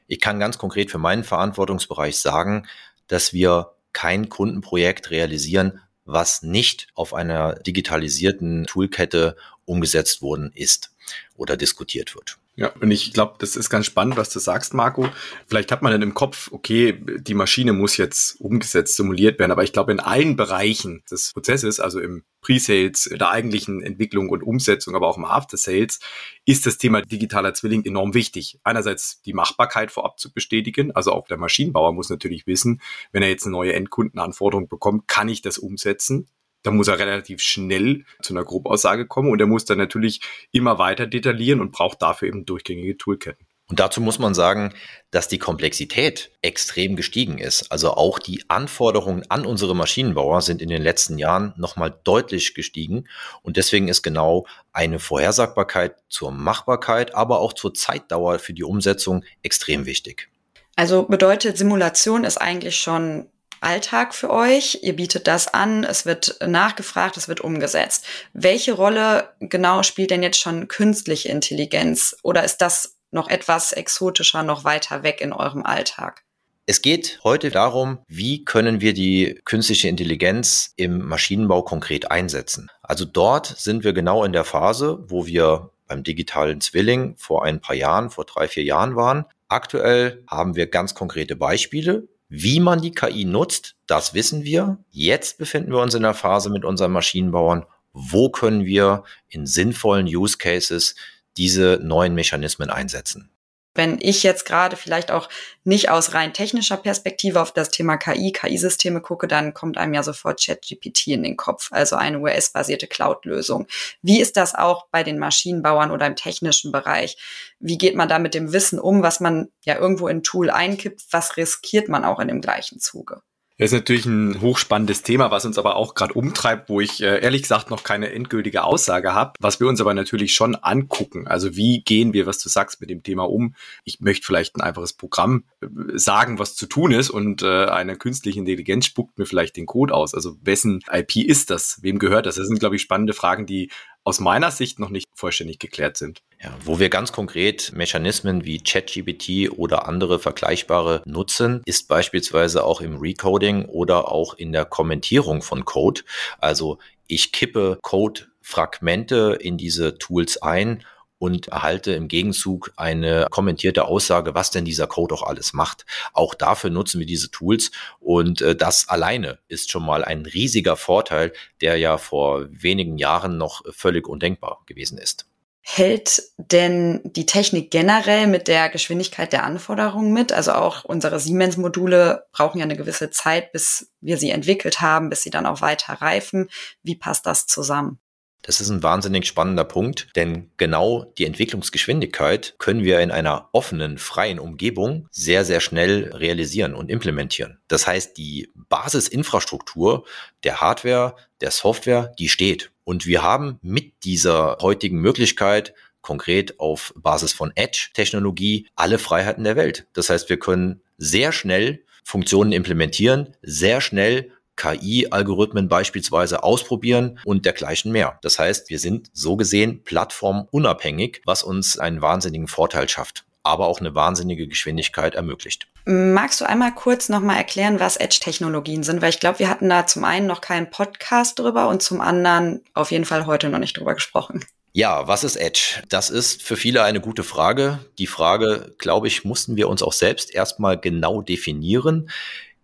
Ich 0.06 0.18
kann 0.18 0.40
ganz 0.40 0.56
konkret 0.56 0.90
für 0.90 0.96
meinen 0.96 1.24
Verantwortungsbereich 1.24 2.16
sagen, 2.16 2.66
dass 3.06 3.34
wir 3.34 3.74
kein 3.92 4.30
Kundenprojekt 4.30 5.10
realisieren, 5.10 5.80
was 6.06 6.42
nicht 6.42 6.86
auf 6.94 7.12
einer 7.12 7.56
digitalisierten 7.56 8.64
Toolkette 8.64 9.36
umgesetzt 9.66 10.22
worden 10.22 10.50
ist 10.54 10.94
oder 11.36 11.58
diskutiert 11.58 12.14
wird. 12.14 12.38
Ja, 12.58 12.72
und 12.80 12.90
ich 12.90 13.12
glaube, 13.12 13.36
das 13.38 13.54
ist 13.54 13.70
ganz 13.70 13.86
spannend, 13.86 14.16
was 14.16 14.30
du 14.30 14.40
sagst, 14.40 14.74
Marco. 14.74 15.08
Vielleicht 15.46 15.70
hat 15.70 15.80
man 15.80 15.92
dann 15.92 16.02
im 16.02 16.14
Kopf, 16.14 16.50
okay, 16.50 17.00
die 17.20 17.34
Maschine 17.34 17.72
muss 17.72 17.96
jetzt 17.96 18.40
umgesetzt, 18.40 18.96
simuliert 18.96 19.38
werden, 19.38 19.52
aber 19.52 19.62
ich 19.62 19.72
glaube, 19.72 19.92
in 19.92 20.00
allen 20.00 20.34
Bereichen 20.34 21.04
des 21.08 21.32
Prozesses, 21.32 21.78
also 21.78 22.00
im 22.00 22.24
Pre-Sales, 22.40 23.10
der 23.12 23.30
eigentlichen 23.30 23.80
Entwicklung 23.80 24.28
und 24.28 24.42
Umsetzung, 24.42 24.96
aber 24.96 25.06
auch 25.06 25.16
im 25.16 25.24
After-Sales, 25.24 26.00
ist 26.46 26.66
das 26.66 26.78
Thema 26.78 27.00
digitaler 27.00 27.54
Zwilling 27.54 27.84
enorm 27.84 28.12
wichtig. 28.12 28.58
Einerseits 28.64 29.22
die 29.22 29.34
Machbarkeit 29.34 29.92
vorab 29.92 30.18
zu 30.18 30.32
bestätigen, 30.32 30.90
also 30.90 31.12
auch 31.12 31.28
der 31.28 31.36
Maschinenbauer 31.36 31.92
muss 31.92 32.10
natürlich 32.10 32.48
wissen, 32.48 32.82
wenn 33.12 33.22
er 33.22 33.28
jetzt 33.28 33.44
eine 33.44 33.52
neue 33.52 33.74
Endkundenanforderung 33.74 34.66
bekommt, 34.66 35.06
kann 35.06 35.28
ich 35.28 35.42
das 35.42 35.58
umsetzen? 35.58 36.26
Da 36.62 36.70
muss 36.70 36.88
er 36.88 36.98
relativ 36.98 37.40
schnell 37.40 38.04
zu 38.22 38.34
einer 38.34 38.44
Grobaussage 38.44 39.06
kommen 39.06 39.30
und 39.30 39.40
er 39.40 39.46
muss 39.46 39.64
dann 39.64 39.78
natürlich 39.78 40.20
immer 40.52 40.78
weiter 40.78 41.06
detaillieren 41.06 41.60
und 41.60 41.72
braucht 41.72 42.02
dafür 42.02 42.28
eben 42.28 42.44
durchgängige 42.44 42.96
Toolketten. 42.96 43.46
Und 43.70 43.80
dazu 43.80 44.00
muss 44.00 44.18
man 44.18 44.32
sagen, 44.32 44.72
dass 45.10 45.28
die 45.28 45.38
Komplexität 45.38 46.30
extrem 46.40 46.96
gestiegen 46.96 47.36
ist. 47.36 47.70
Also 47.70 47.92
auch 47.92 48.18
die 48.18 48.42
Anforderungen 48.48 49.24
an 49.28 49.44
unsere 49.44 49.76
Maschinenbauer 49.76 50.40
sind 50.40 50.62
in 50.62 50.70
den 50.70 50.80
letzten 50.80 51.18
Jahren 51.18 51.52
nochmal 51.58 51.94
deutlich 52.02 52.54
gestiegen. 52.54 53.06
Und 53.42 53.58
deswegen 53.58 53.88
ist 53.88 54.02
genau 54.02 54.46
eine 54.72 54.98
Vorhersagbarkeit 54.98 55.96
zur 56.08 56.32
Machbarkeit, 56.32 57.14
aber 57.14 57.40
auch 57.40 57.52
zur 57.52 57.74
Zeitdauer 57.74 58.38
für 58.38 58.54
die 58.54 58.64
Umsetzung 58.64 59.22
extrem 59.42 59.84
wichtig. 59.84 60.30
Also 60.74 61.02
bedeutet, 61.02 61.58
Simulation 61.58 62.24
ist 62.24 62.38
eigentlich 62.38 62.76
schon 62.76 63.26
Alltag 63.60 64.14
für 64.14 64.30
euch. 64.30 64.80
Ihr 64.82 64.96
bietet 64.96 65.26
das 65.26 65.52
an, 65.52 65.84
es 65.84 66.06
wird 66.06 66.38
nachgefragt, 66.46 67.16
es 67.16 67.28
wird 67.28 67.40
umgesetzt. 67.40 68.04
Welche 68.32 68.72
Rolle 68.72 69.30
genau 69.40 69.82
spielt 69.82 70.10
denn 70.10 70.22
jetzt 70.22 70.40
schon 70.40 70.68
künstliche 70.68 71.28
Intelligenz? 71.28 72.16
Oder 72.22 72.44
ist 72.44 72.58
das 72.58 72.96
noch 73.10 73.28
etwas 73.28 73.72
exotischer, 73.72 74.42
noch 74.42 74.64
weiter 74.64 75.02
weg 75.02 75.20
in 75.20 75.32
eurem 75.32 75.64
Alltag? 75.64 76.22
Es 76.70 76.82
geht 76.82 77.20
heute 77.24 77.48
darum, 77.50 77.98
wie 78.08 78.44
können 78.44 78.82
wir 78.82 78.92
die 78.92 79.40
künstliche 79.46 79.88
Intelligenz 79.88 80.74
im 80.76 80.98
Maschinenbau 80.98 81.62
konkret 81.62 82.10
einsetzen. 82.10 82.70
Also 82.82 83.06
dort 83.06 83.46
sind 83.46 83.84
wir 83.84 83.94
genau 83.94 84.22
in 84.22 84.34
der 84.34 84.44
Phase, 84.44 84.98
wo 85.08 85.24
wir 85.24 85.70
beim 85.86 86.04
digitalen 86.04 86.60
Zwilling 86.60 87.16
vor 87.16 87.44
ein 87.44 87.60
paar 87.60 87.74
Jahren, 87.74 88.10
vor 88.10 88.26
drei, 88.26 88.48
vier 88.48 88.64
Jahren 88.64 88.96
waren. 88.96 89.24
Aktuell 89.48 90.22
haben 90.28 90.56
wir 90.56 90.66
ganz 90.66 90.94
konkrete 90.94 91.36
Beispiele, 91.36 92.06
wie 92.28 92.60
man 92.60 92.80
die 92.82 92.92
KI 92.92 93.24
nutzt, 93.24 93.76
das 93.86 94.14
wissen 94.14 94.44
wir. 94.44 94.78
Jetzt 94.90 95.38
befinden 95.38 95.72
wir 95.72 95.80
uns 95.80 95.94
in 95.94 96.02
der 96.02 96.14
Phase 96.14 96.50
mit 96.50 96.64
unseren 96.64 96.92
Maschinenbauern, 96.92 97.64
wo 97.92 98.30
können 98.30 98.64
wir 98.64 99.04
in 99.28 99.46
sinnvollen 99.46 100.06
Use 100.06 100.36
Cases 100.38 100.94
diese 101.36 101.80
neuen 101.82 102.14
Mechanismen 102.14 102.70
einsetzen 102.70 103.30
wenn 103.78 103.98
ich 104.00 104.24
jetzt 104.24 104.44
gerade 104.44 104.76
vielleicht 104.76 105.12
auch 105.12 105.28
nicht 105.62 105.88
aus 105.88 106.12
rein 106.12 106.34
technischer 106.34 106.76
Perspektive 106.76 107.40
auf 107.40 107.52
das 107.52 107.70
Thema 107.70 107.96
KI, 107.96 108.32
KI-Systeme 108.32 109.00
gucke, 109.00 109.28
dann 109.28 109.54
kommt 109.54 109.78
einem 109.78 109.94
ja 109.94 110.02
sofort 110.02 110.44
ChatGPT 110.44 111.06
in 111.06 111.22
den 111.22 111.36
Kopf, 111.36 111.68
also 111.70 111.94
eine 111.94 112.18
US-basierte 112.18 112.88
Cloud-Lösung. 112.88 113.68
Wie 114.02 114.20
ist 114.20 114.36
das 114.36 114.56
auch 114.56 114.86
bei 114.90 115.04
den 115.04 115.18
Maschinenbauern 115.18 115.92
oder 115.92 116.06
im 116.06 116.16
technischen 116.16 116.72
Bereich? 116.72 117.16
Wie 117.60 117.78
geht 117.78 117.94
man 117.94 118.08
da 118.08 118.18
mit 118.18 118.34
dem 118.34 118.52
Wissen 118.52 118.80
um, 118.80 119.02
was 119.02 119.20
man 119.20 119.48
ja 119.64 119.76
irgendwo 119.76 120.08
in 120.08 120.24
Tool 120.24 120.50
einkippt? 120.50 121.04
Was 121.12 121.36
riskiert 121.36 121.88
man 121.88 122.04
auch 122.04 122.18
in 122.18 122.26
dem 122.26 122.40
gleichen 122.40 122.80
Zuge? 122.80 123.22
Das 123.58 123.72
ist 123.72 123.78
natürlich 123.78 124.06
ein 124.06 124.40
hochspannendes 124.40 125.02
Thema, 125.02 125.32
was 125.32 125.44
uns 125.44 125.58
aber 125.58 125.74
auch 125.74 125.94
gerade 125.94 126.14
umtreibt, 126.14 126.68
wo 126.68 126.80
ich 126.80 127.02
äh, 127.02 127.20
ehrlich 127.20 127.42
gesagt 127.42 127.70
noch 127.70 127.82
keine 127.82 128.12
endgültige 128.12 128.62
Aussage 128.62 129.14
habe, 129.14 129.32
was 129.40 129.58
wir 129.58 129.66
uns 129.66 129.80
aber 129.80 129.94
natürlich 129.94 130.32
schon 130.32 130.54
angucken. 130.54 131.26
Also 131.26 131.56
wie 131.56 131.82
gehen 131.82 132.12
wir, 132.12 132.26
was 132.26 132.38
du 132.38 132.48
sagst, 132.48 132.80
mit 132.80 132.88
dem 132.88 133.02
Thema 133.02 133.28
um? 133.28 133.56
Ich 133.82 133.98
möchte 133.98 134.24
vielleicht 134.24 134.54
ein 134.54 134.60
einfaches 134.60 134.92
Programm 134.92 135.42
äh, 135.60 135.66
sagen, 135.94 136.38
was 136.38 136.54
zu 136.54 136.66
tun 136.66 136.92
ist 136.92 137.10
und 137.10 137.42
äh, 137.42 137.64
eine 137.64 137.96
künstliche 137.96 138.38
Intelligenz 138.38 138.86
spuckt 138.86 139.18
mir 139.18 139.26
vielleicht 139.26 139.56
den 139.56 139.66
Code 139.66 139.92
aus. 139.92 140.14
Also 140.14 140.36
wessen 140.40 140.84
IP 140.92 141.16
ist 141.16 141.50
das? 141.50 141.78
Wem 141.82 141.98
gehört 141.98 142.26
das? 142.26 142.36
Das 142.36 142.46
sind, 142.46 142.60
glaube 142.60 142.76
ich, 142.76 142.82
spannende 142.82 143.12
Fragen, 143.12 143.44
die 143.44 143.72
aus 144.04 144.20
meiner 144.20 144.52
Sicht 144.52 144.78
noch 144.78 144.90
nicht 144.90 145.06
vollständig 145.14 145.58
geklärt 145.58 145.96
sind. 145.96 146.22
Ja, 146.40 146.56
wo 146.64 146.78
wir 146.78 146.88
ganz 146.88 147.10
konkret 147.10 147.72
Mechanismen 147.74 148.44
wie 148.44 148.62
ChatGPT 148.62 149.50
oder 149.50 149.88
andere 149.88 150.20
vergleichbare 150.20 151.02
nutzen, 151.04 151.62
ist 151.64 151.88
beispielsweise 151.88 152.62
auch 152.62 152.80
im 152.80 152.98
Recoding 152.98 153.64
oder 153.64 154.12
auch 154.12 154.34
in 154.34 154.52
der 154.52 154.64
Kommentierung 154.64 155.42
von 155.42 155.64
Code. 155.64 156.02
Also 156.38 156.78
ich 157.08 157.32
kippe 157.32 157.80
Code-Fragmente 157.82 159.36
in 159.40 159.58
diese 159.58 159.98
Tools 159.98 160.40
ein 160.40 160.84
und 161.18 161.48
erhalte 161.48 161.92
im 161.94 162.06
Gegenzug 162.06 162.72
eine 162.76 163.26
kommentierte 163.30 163.86
Aussage, 163.86 164.36
was 164.36 164.52
denn 164.52 164.64
dieser 164.64 164.86
Code 164.86 165.16
auch 165.16 165.24
alles 165.24 165.52
macht. 165.52 165.86
Auch 166.12 166.34
dafür 166.34 166.70
nutzen 166.70 167.00
wir 167.00 167.06
diese 167.06 167.32
Tools 167.32 167.72
und 167.98 168.42
äh, 168.42 168.54
das 168.54 168.88
alleine 168.88 169.40
ist 169.48 169.72
schon 169.72 169.84
mal 169.84 170.04
ein 170.04 170.24
riesiger 170.24 170.76
Vorteil, 170.76 171.32
der 171.60 171.78
ja 171.78 171.98
vor 171.98 172.46
wenigen 172.50 172.96
Jahren 172.96 173.38
noch 173.38 173.62
völlig 173.74 174.06
undenkbar 174.06 174.62
gewesen 174.66 174.98
ist. 174.98 175.26
Hält 175.70 176.22
denn 176.38 177.02
die 177.04 177.26
Technik 177.26 177.70
generell 177.70 178.26
mit 178.26 178.48
der 178.48 178.70
Geschwindigkeit 178.70 179.34
der 179.34 179.44
Anforderungen 179.44 180.14
mit? 180.14 180.32
Also 180.32 180.52
auch 180.52 180.82
unsere 180.82 181.20
Siemens-Module 181.20 182.24
brauchen 182.32 182.56
ja 182.56 182.64
eine 182.64 182.76
gewisse 182.76 183.10
Zeit, 183.10 183.52
bis 183.52 183.92
wir 184.00 184.16
sie 184.16 184.30
entwickelt 184.30 184.80
haben, 184.80 185.10
bis 185.10 185.22
sie 185.22 185.30
dann 185.30 185.44
auch 185.44 185.60
weiter 185.60 185.92
reifen. 185.92 186.48
Wie 186.82 186.96
passt 186.96 187.26
das 187.26 187.46
zusammen? 187.46 187.98
Das 188.40 188.62
ist 188.62 188.70
ein 188.70 188.82
wahnsinnig 188.82 189.26
spannender 189.26 189.64
Punkt, 189.64 190.08
denn 190.16 190.50
genau 190.56 191.12
die 191.18 191.26
Entwicklungsgeschwindigkeit 191.26 192.54
können 192.58 192.82
wir 192.82 193.00
in 193.00 193.10
einer 193.10 193.50
offenen, 193.52 193.98
freien 193.98 194.38
Umgebung 194.38 195.06
sehr, 195.10 195.44
sehr 195.44 195.60
schnell 195.60 196.14
realisieren 196.14 196.74
und 196.74 196.88
implementieren. 196.88 197.58
Das 197.68 197.86
heißt, 197.86 198.16
die 198.16 198.50
Basisinfrastruktur 198.54 200.06
der 200.44 200.62
Hardware, 200.62 201.14
der 201.42 201.50
Software, 201.50 202.14
die 202.18 202.30
steht. 202.30 202.70
Und 202.88 203.04
wir 203.04 203.22
haben 203.22 203.58
mit 203.60 204.02
dieser 204.04 204.56
heutigen 204.62 204.98
Möglichkeit 205.02 205.74
konkret 206.00 206.58
auf 206.58 206.94
Basis 206.96 207.34
von 207.34 207.52
Edge-Technologie 207.54 208.66
alle 208.76 208.98
Freiheiten 208.98 209.44
der 209.44 209.56
Welt. 209.56 209.86
Das 209.92 210.08
heißt, 210.08 210.30
wir 210.30 210.38
können 210.38 210.80
sehr 210.96 211.32
schnell 211.32 211.84
Funktionen 212.02 212.50
implementieren, 212.50 213.36
sehr 213.42 213.82
schnell 213.82 214.32
KI-Algorithmen 214.56 215.68
beispielsweise 215.68 216.42
ausprobieren 216.42 217.20
und 217.26 217.44
dergleichen 217.44 217.92
mehr. 217.92 218.18
Das 218.22 218.38
heißt, 218.38 218.70
wir 218.70 218.78
sind 218.78 219.10
so 219.12 219.36
gesehen 219.36 219.84
plattformunabhängig, 219.84 221.20
was 221.26 221.42
uns 221.42 221.78
einen 221.78 222.00
wahnsinnigen 222.00 222.48
Vorteil 222.48 222.88
schafft 222.88 223.27
aber 223.42 223.66
auch 223.66 223.80
eine 223.80 223.94
wahnsinnige 223.94 224.46
Geschwindigkeit 224.46 225.14
ermöglicht. 225.14 225.68
Magst 225.84 226.40
du 226.40 226.44
einmal 226.44 226.74
kurz 226.74 227.08
nochmal 227.08 227.36
erklären, 227.36 227.80
was 227.80 227.96
Edge-Technologien 227.96 228.82
sind? 228.82 229.00
Weil 229.00 229.10
ich 229.10 229.20
glaube, 229.20 229.38
wir 229.38 229.48
hatten 229.48 229.68
da 229.68 229.86
zum 229.86 230.04
einen 230.04 230.26
noch 230.26 230.40
keinen 230.40 230.70
Podcast 230.70 231.38
drüber 231.38 231.68
und 231.68 231.82
zum 231.82 232.00
anderen 232.00 232.62
auf 232.74 232.90
jeden 232.90 233.04
Fall 233.04 233.26
heute 233.26 233.48
noch 233.48 233.58
nicht 233.58 233.76
drüber 233.76 233.94
gesprochen. 233.94 234.44
Ja, 234.72 235.08
was 235.08 235.24
ist 235.24 235.36
Edge? 235.36 235.82
Das 235.88 236.10
ist 236.10 236.42
für 236.42 236.56
viele 236.56 236.82
eine 236.82 237.00
gute 237.00 237.24
Frage. 237.24 237.78
Die 237.98 238.06
Frage, 238.06 238.74
glaube 238.78 239.08
ich, 239.08 239.24
mussten 239.24 239.56
wir 239.56 239.68
uns 239.68 239.82
auch 239.82 239.92
selbst 239.92 240.32
erstmal 240.32 240.78
genau 240.78 241.22
definieren. 241.22 242.10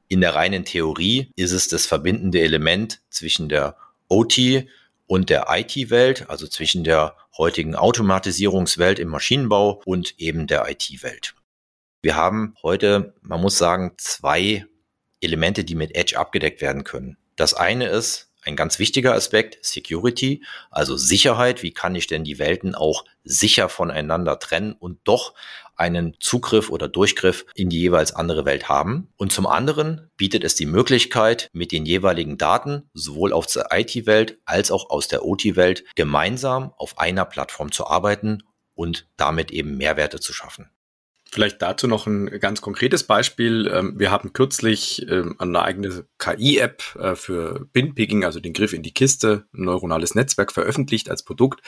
In 0.09 0.21
der 0.21 0.35
reinen 0.35 0.64
Theorie 0.64 1.31
ist 1.35 1.52
es 1.52 1.69
das 1.69 1.87
verbindende 1.87 2.40
Element 2.40 3.00
zwischen 3.09 3.49
der 3.49 3.76
OT 4.09 4.38
und 5.06 5.30
der 5.30 5.46
IT-Welt, 5.49 6.28
also 6.30 6.46
zwischen 6.46 6.84
der 6.84 7.16
heutigen 7.37 7.75
Automatisierungswelt 7.75 8.99
im 8.99 9.08
Maschinenbau 9.08 9.82
und 9.84 10.18
eben 10.18 10.46
der 10.46 10.68
IT-Welt. 10.68 11.34
Wir 12.02 12.16
haben 12.16 12.54
heute, 12.62 13.14
man 13.23 13.40
muss 13.40 13.58
sagen, 13.58 13.94
zwei 13.96 14.66
Elemente, 15.20 15.64
die 15.64 15.75
mit 15.75 15.94
Edge 15.94 16.18
abgedeckt 16.18 16.61
werden 16.61 16.84
können. 16.84 17.16
Das 17.37 17.54
eine 17.54 17.88
ist 17.88 18.30
ein 18.44 18.56
ganz 18.56 18.78
wichtiger 18.78 19.14
Aspekt, 19.14 19.64
Security, 19.64 20.44
also 20.70 20.96
Sicherheit. 20.96 21.62
Wie 21.62 21.72
kann 21.72 21.94
ich 21.94 22.06
denn 22.06 22.24
die 22.24 22.38
Welten 22.38 22.74
auch 22.74 23.04
sicher 23.24 23.68
voneinander 23.68 24.38
trennen 24.38 24.72
und 24.72 25.00
doch 25.04 25.34
einen 25.76 26.14
Zugriff 26.20 26.70
oder 26.70 26.88
Durchgriff 26.88 27.46
in 27.54 27.68
die 27.68 27.80
jeweils 27.80 28.14
andere 28.14 28.44
Welt 28.44 28.68
haben. 28.68 29.08
Und 29.16 29.32
zum 29.32 29.46
anderen 29.46 30.10
bietet 30.16 30.44
es 30.44 30.54
die 30.54 30.66
Möglichkeit, 30.66 31.50
mit 31.52 31.72
den 31.72 31.84
jeweiligen 31.86 32.38
Daten 32.38 32.88
sowohl 32.94 33.32
aus 33.32 33.48
der 33.48 33.68
IT-Welt 33.72 34.38
als 34.44 34.70
auch 34.70 34.90
aus 34.90 35.08
der 35.08 35.24
OT-Welt 35.24 35.84
gemeinsam 35.96 36.72
auf 36.76 36.98
einer 36.98 37.24
Plattform 37.24 37.72
zu 37.72 37.86
arbeiten 37.86 38.42
und 38.74 39.08
damit 39.16 39.50
eben 39.50 39.76
Mehrwerte 39.76 40.20
zu 40.20 40.32
schaffen. 40.32 40.70
Vielleicht 41.35 41.61
dazu 41.62 41.88
noch 41.88 42.07
ein 42.07 42.26
ganz 42.38 42.61
konkretes 42.61 43.03
Beispiel. 43.03 43.67
Ähm, 43.67 43.99
wir 43.99 44.12
haben 44.12 44.33
kürzlich 44.33 45.05
ähm, 45.11 45.35
eine 45.41 45.62
eigene 45.62 46.07
KI-App 46.21 46.95
äh, 46.95 47.17
für 47.17 47.67
Bin-Picking, 47.73 48.25
also 48.25 48.38
den 48.38 48.53
Griff 48.53 48.73
in 48.73 48.85
die 48.85 48.95
Kiste, 48.95 49.45
ein 49.53 49.64
neuronales 49.64 50.14
Netzwerk 50.14 50.53
veröffentlicht 50.53 51.11
als 51.11 51.25
Produkt. 51.25 51.61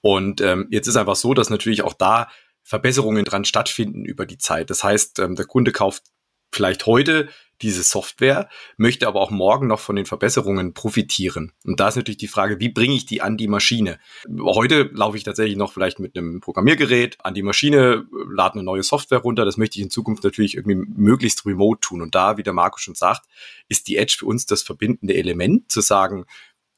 Und 0.00 0.40
ähm, 0.40 0.66
jetzt 0.72 0.88
ist 0.88 0.96
einfach 0.96 1.14
so, 1.14 1.34
dass 1.34 1.50
natürlich 1.50 1.82
auch 1.82 1.92
da 1.92 2.30
Verbesserungen 2.64 3.24
dran 3.24 3.44
stattfinden 3.44 4.04
über 4.04 4.26
die 4.26 4.38
Zeit. 4.38 4.70
Das 4.70 4.82
heißt, 4.82 5.18
der 5.18 5.46
Kunde 5.46 5.70
kauft 5.70 6.02
vielleicht 6.50 6.86
heute 6.86 7.28
diese 7.62 7.82
Software, 7.82 8.48
möchte 8.76 9.06
aber 9.06 9.20
auch 9.20 9.30
morgen 9.30 9.66
noch 9.66 9.80
von 9.80 9.96
den 9.96 10.06
Verbesserungen 10.06 10.74
profitieren. 10.74 11.52
Und 11.64 11.80
da 11.80 11.88
ist 11.88 11.96
natürlich 11.96 12.18
die 12.18 12.28
Frage, 12.28 12.60
wie 12.60 12.68
bringe 12.68 12.94
ich 12.94 13.06
die 13.06 13.22
an 13.22 13.36
die 13.36 13.48
Maschine? 13.48 13.98
Heute 14.40 14.90
laufe 14.92 15.16
ich 15.16 15.24
tatsächlich 15.24 15.56
noch 15.56 15.72
vielleicht 15.72 15.98
mit 16.00 16.16
einem 16.16 16.40
Programmiergerät 16.40 17.24
an 17.24 17.34
die 17.34 17.42
Maschine, 17.42 18.06
lade 18.30 18.54
eine 18.54 18.64
neue 18.64 18.82
Software 18.82 19.18
runter. 19.18 19.44
Das 19.44 19.56
möchte 19.56 19.78
ich 19.78 19.84
in 19.84 19.90
Zukunft 19.90 20.24
natürlich 20.24 20.56
irgendwie 20.56 20.84
möglichst 20.94 21.46
remote 21.46 21.80
tun. 21.80 22.02
Und 22.02 22.14
da, 22.14 22.36
wie 22.36 22.42
der 22.42 22.52
Marco 22.52 22.78
schon 22.78 22.94
sagt, 22.94 23.26
ist 23.68 23.88
die 23.88 23.96
Edge 23.96 24.16
für 24.18 24.26
uns 24.26 24.46
das 24.46 24.62
verbindende 24.62 25.14
Element, 25.14 25.70
zu 25.70 25.80
sagen, 25.80 26.24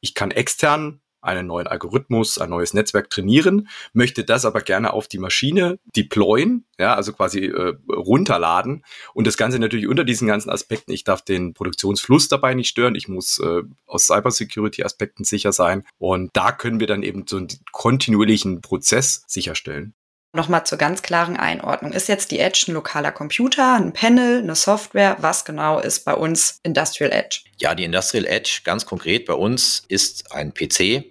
ich 0.00 0.14
kann 0.14 0.30
extern 0.30 1.00
einen 1.24 1.46
neuen 1.46 1.66
Algorithmus, 1.66 2.38
ein 2.38 2.50
neues 2.50 2.74
Netzwerk 2.74 3.10
trainieren, 3.10 3.68
möchte 3.92 4.24
das 4.24 4.44
aber 4.44 4.60
gerne 4.60 4.92
auf 4.92 5.08
die 5.08 5.18
Maschine 5.18 5.78
deployen, 5.96 6.64
ja, 6.78 6.94
also 6.94 7.12
quasi 7.12 7.46
äh, 7.46 7.74
runterladen 7.90 8.84
und 9.14 9.26
das 9.26 9.36
Ganze 9.36 9.58
natürlich 9.58 9.88
unter 9.88 10.04
diesen 10.04 10.28
ganzen 10.28 10.50
Aspekten. 10.50 10.92
Ich 10.92 11.04
darf 11.04 11.22
den 11.22 11.54
Produktionsfluss 11.54 12.28
dabei 12.28 12.54
nicht 12.54 12.68
stören. 12.68 12.94
Ich 12.94 13.08
muss 13.08 13.38
äh, 13.38 13.62
aus 13.86 14.06
Cybersecurity-Aspekten 14.06 15.24
sicher 15.24 15.52
sein 15.52 15.84
und 15.98 16.30
da 16.34 16.52
können 16.52 16.80
wir 16.80 16.86
dann 16.86 17.02
eben 17.02 17.26
so 17.26 17.38
einen 17.38 17.48
kontinuierlichen 17.72 18.60
Prozess 18.60 19.24
sicherstellen. 19.26 19.94
Nochmal 20.34 20.66
zur 20.66 20.78
ganz 20.78 21.02
klaren 21.02 21.36
Einordnung. 21.36 21.92
Ist 21.92 22.08
jetzt 22.08 22.32
die 22.32 22.40
Edge 22.40 22.64
ein 22.66 22.74
lokaler 22.74 23.12
Computer, 23.12 23.74
ein 23.76 23.92
Panel, 23.92 24.38
eine 24.38 24.56
Software? 24.56 25.16
Was 25.20 25.44
genau 25.44 25.78
ist 25.78 26.04
bei 26.04 26.12
uns 26.12 26.58
Industrial 26.64 27.12
Edge? 27.12 27.42
Ja, 27.58 27.76
die 27.76 27.84
Industrial 27.84 28.26
Edge 28.26 28.62
ganz 28.64 28.84
konkret 28.84 29.26
bei 29.26 29.34
uns 29.34 29.84
ist 29.86 30.32
ein 30.32 30.52
PC, 30.52 31.04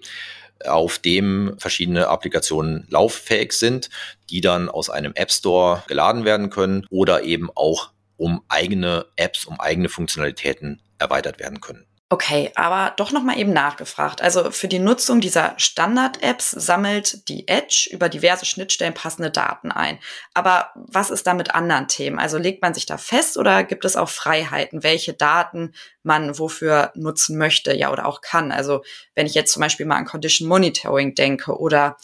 auf 0.67 0.99
dem 0.99 1.55
verschiedene 1.57 2.09
Applikationen 2.09 2.85
lauffähig 2.89 3.53
sind, 3.53 3.89
die 4.29 4.41
dann 4.41 4.67
aus 4.67 4.89
einem 4.89 5.13
App 5.15 5.31
Store 5.31 5.85
geladen 5.87 6.25
werden 6.25 6.49
können 6.49 6.85
oder 6.89 7.23
eben 7.23 7.49
auch 7.55 7.91
um 8.17 8.43
eigene 8.49 9.05
Apps, 9.15 9.45
um 9.45 9.57
eigene 9.57 9.87
Funktionalitäten 9.87 10.81
erweitert 10.99 11.39
werden 11.39 11.61
können. 11.61 11.85
Okay, 12.13 12.51
aber 12.53 12.93
doch 12.95 13.11
noch 13.11 13.23
mal 13.23 13.39
eben 13.39 13.53
nachgefragt. 13.53 14.21
Also 14.21 14.51
für 14.51 14.67
die 14.67 14.77
Nutzung 14.77 15.19
dieser 15.19 15.55
Standard-Apps 15.57 16.51
sammelt 16.51 17.27
die 17.27 17.47
Edge 17.47 17.89
über 17.91 18.07
diverse 18.07 18.45
Schnittstellen 18.45 18.93
passende 18.93 19.31
Daten 19.31 19.71
ein. 19.71 19.97
Aber 20.35 20.69
was 20.75 21.09
ist 21.09 21.25
da 21.25 21.33
mit 21.33 21.55
anderen 21.55 21.87
Themen? 21.87 22.19
Also 22.19 22.37
legt 22.37 22.61
man 22.61 22.75
sich 22.75 22.85
da 22.85 22.99
fest 22.99 23.35
oder 23.35 23.63
gibt 23.63 23.83
es 23.83 23.95
auch 23.95 24.09
Freiheiten, 24.09 24.83
welche 24.83 25.13
Daten 25.13 25.73
man 26.03 26.37
wofür 26.37 26.91
nutzen 26.93 27.39
möchte, 27.39 27.75
ja 27.75 27.91
oder 27.91 28.05
auch 28.05 28.21
kann? 28.21 28.51
Also 28.51 28.83
wenn 29.15 29.25
ich 29.25 29.33
jetzt 29.33 29.51
zum 29.51 29.61
Beispiel 29.61 29.87
mal 29.87 29.97
an 29.97 30.05
Condition 30.05 30.47
Monitoring 30.47 31.15
denke 31.15 31.57
oder 31.57 31.97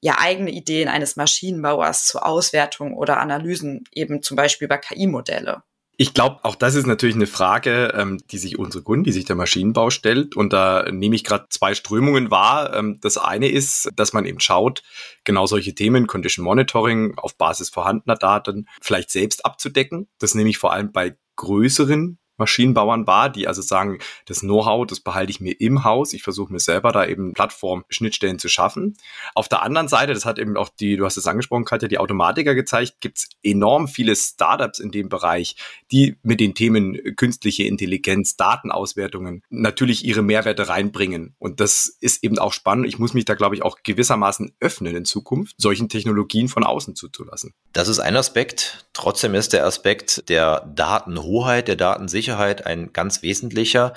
ja 0.00 0.18
eigene 0.18 0.50
Ideen 0.50 0.90
eines 0.90 1.16
Maschinenbauers 1.16 2.04
zur 2.04 2.26
Auswertung 2.26 2.94
oder 2.94 3.16
Analysen, 3.16 3.84
eben 3.92 4.22
zum 4.22 4.36
Beispiel 4.36 4.66
über 4.66 4.76
KI-Modelle. 4.76 5.62
Ich 5.96 6.12
glaube, 6.12 6.40
auch 6.44 6.56
das 6.56 6.74
ist 6.74 6.86
natürlich 6.86 7.14
eine 7.14 7.28
Frage, 7.28 7.92
ähm, 7.96 8.18
die 8.30 8.38
sich 8.38 8.58
unsere 8.58 8.82
Kunden, 8.82 9.04
die 9.04 9.12
sich 9.12 9.26
der 9.26 9.36
Maschinenbau 9.36 9.90
stellt. 9.90 10.34
Und 10.34 10.52
da 10.52 10.90
nehme 10.90 11.14
ich 11.14 11.22
gerade 11.22 11.46
zwei 11.50 11.74
Strömungen 11.74 12.32
wahr. 12.32 12.74
Ähm, 12.74 12.98
das 13.00 13.16
eine 13.16 13.48
ist, 13.48 13.90
dass 13.94 14.12
man 14.12 14.24
eben 14.24 14.40
schaut, 14.40 14.82
genau 15.22 15.46
solche 15.46 15.74
Themen, 15.74 16.08
Condition 16.08 16.44
Monitoring 16.44 17.16
auf 17.16 17.36
Basis 17.36 17.70
vorhandener 17.70 18.16
Daten, 18.16 18.66
vielleicht 18.80 19.10
selbst 19.10 19.44
abzudecken. 19.44 20.08
Das 20.18 20.34
nehme 20.34 20.50
ich 20.50 20.58
vor 20.58 20.72
allem 20.72 20.90
bei 20.90 21.16
größeren 21.36 22.18
Maschinenbauern 22.36 23.06
war, 23.06 23.30
die 23.30 23.46
also 23.46 23.62
sagen, 23.62 23.98
das 24.26 24.40
Know-how, 24.40 24.86
das 24.86 25.00
behalte 25.00 25.30
ich 25.30 25.40
mir 25.40 25.60
im 25.60 25.84
Haus. 25.84 26.12
Ich 26.12 26.22
versuche 26.22 26.52
mir 26.52 26.58
selber 26.58 26.92
da 26.92 27.06
eben 27.06 27.32
Plattform-Schnittstellen 27.32 28.38
zu 28.38 28.48
schaffen. 28.48 28.96
Auf 29.34 29.48
der 29.48 29.62
anderen 29.62 29.88
Seite, 29.88 30.14
das 30.14 30.24
hat 30.24 30.38
eben 30.38 30.56
auch 30.56 30.68
die, 30.68 30.96
du 30.96 31.04
hast 31.04 31.16
es 31.16 31.26
angesprochen, 31.26 31.64
Katja, 31.64 31.88
die 31.88 31.98
Automatiker 31.98 32.54
gezeigt, 32.54 33.00
gibt 33.00 33.18
es 33.18 33.28
enorm 33.42 33.88
viele 33.88 34.16
Startups 34.16 34.78
in 34.78 34.90
dem 34.90 35.08
Bereich, 35.08 35.56
die 35.92 36.16
mit 36.22 36.40
den 36.40 36.54
Themen 36.54 36.98
künstliche 37.16 37.64
Intelligenz, 37.64 38.36
Datenauswertungen 38.36 39.42
natürlich 39.50 40.04
ihre 40.04 40.22
Mehrwerte 40.22 40.68
reinbringen. 40.68 41.34
Und 41.38 41.60
das 41.60 41.86
ist 42.00 42.24
eben 42.24 42.38
auch 42.38 42.52
spannend. 42.52 42.86
Ich 42.86 42.98
muss 42.98 43.14
mich 43.14 43.24
da, 43.24 43.34
glaube 43.34 43.54
ich, 43.54 43.62
auch 43.62 43.78
gewissermaßen 43.82 44.52
öffnen 44.60 44.96
in 44.96 45.04
Zukunft, 45.04 45.54
solchen 45.58 45.88
Technologien 45.88 46.48
von 46.48 46.64
außen 46.64 46.96
zuzulassen. 46.96 47.54
Das 47.72 47.88
ist 47.88 48.00
ein 48.00 48.16
Aspekt. 48.16 48.86
Trotzdem 48.92 49.34
ist 49.34 49.52
der 49.52 49.66
Aspekt 49.66 50.28
der 50.28 50.60
Datenhoheit, 50.74 51.68
der 51.68 51.76
Datensicherheit 51.76 52.23
Sicherheit 52.24 52.64
ein 52.64 52.92
ganz 52.92 53.22
wesentlicher. 53.22 53.92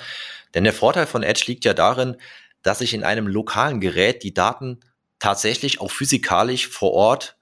Denn 0.54 0.64
der 0.64 0.74
Vorteil 0.74 1.06
von 1.06 1.22
Edge 1.22 1.44
liegt 1.46 1.64
ja 1.64 1.72
darin, 1.72 2.16
dass 2.62 2.82
ich 2.82 2.92
in 2.92 3.04
einem 3.04 3.26
lokalen 3.26 3.80
Gerät 3.80 4.22
die 4.22 4.34
Daten 4.34 4.80
tatsächlich 5.18 5.80
auch 5.80 5.90
physikalisch 5.90 6.68
vor 6.68 6.92
Ort 6.92 7.36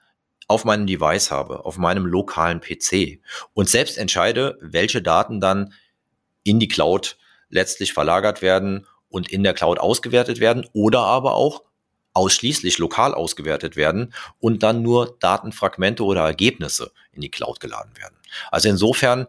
auf 0.46 0.64
meinem 0.64 0.86
Device 0.86 1.32
habe, 1.32 1.64
auf 1.64 1.76
meinem 1.76 2.06
lokalen 2.06 2.60
PC 2.60 3.18
und 3.52 3.68
selbst 3.68 3.98
entscheide, 3.98 4.56
welche 4.60 5.02
Daten 5.02 5.40
dann 5.40 5.74
in 6.44 6.60
die 6.60 6.68
Cloud 6.68 7.16
letztlich 7.48 7.92
verlagert 7.92 8.42
werden 8.42 8.86
und 9.08 9.28
in 9.32 9.42
der 9.42 9.54
Cloud 9.54 9.80
ausgewertet 9.80 10.38
werden 10.38 10.64
oder 10.72 11.00
aber 11.00 11.34
auch 11.34 11.62
ausschließlich 12.12 12.78
lokal 12.78 13.12
ausgewertet 13.12 13.74
werden 13.74 14.14
und 14.38 14.62
dann 14.62 14.82
nur 14.82 15.16
Datenfragmente 15.18 16.04
oder 16.04 16.22
Ergebnisse 16.22 16.92
in 17.12 17.22
die 17.22 17.30
Cloud 17.30 17.58
geladen 17.58 17.96
werden. 17.98 18.14
Also 18.52 18.68
insofern 18.68 19.26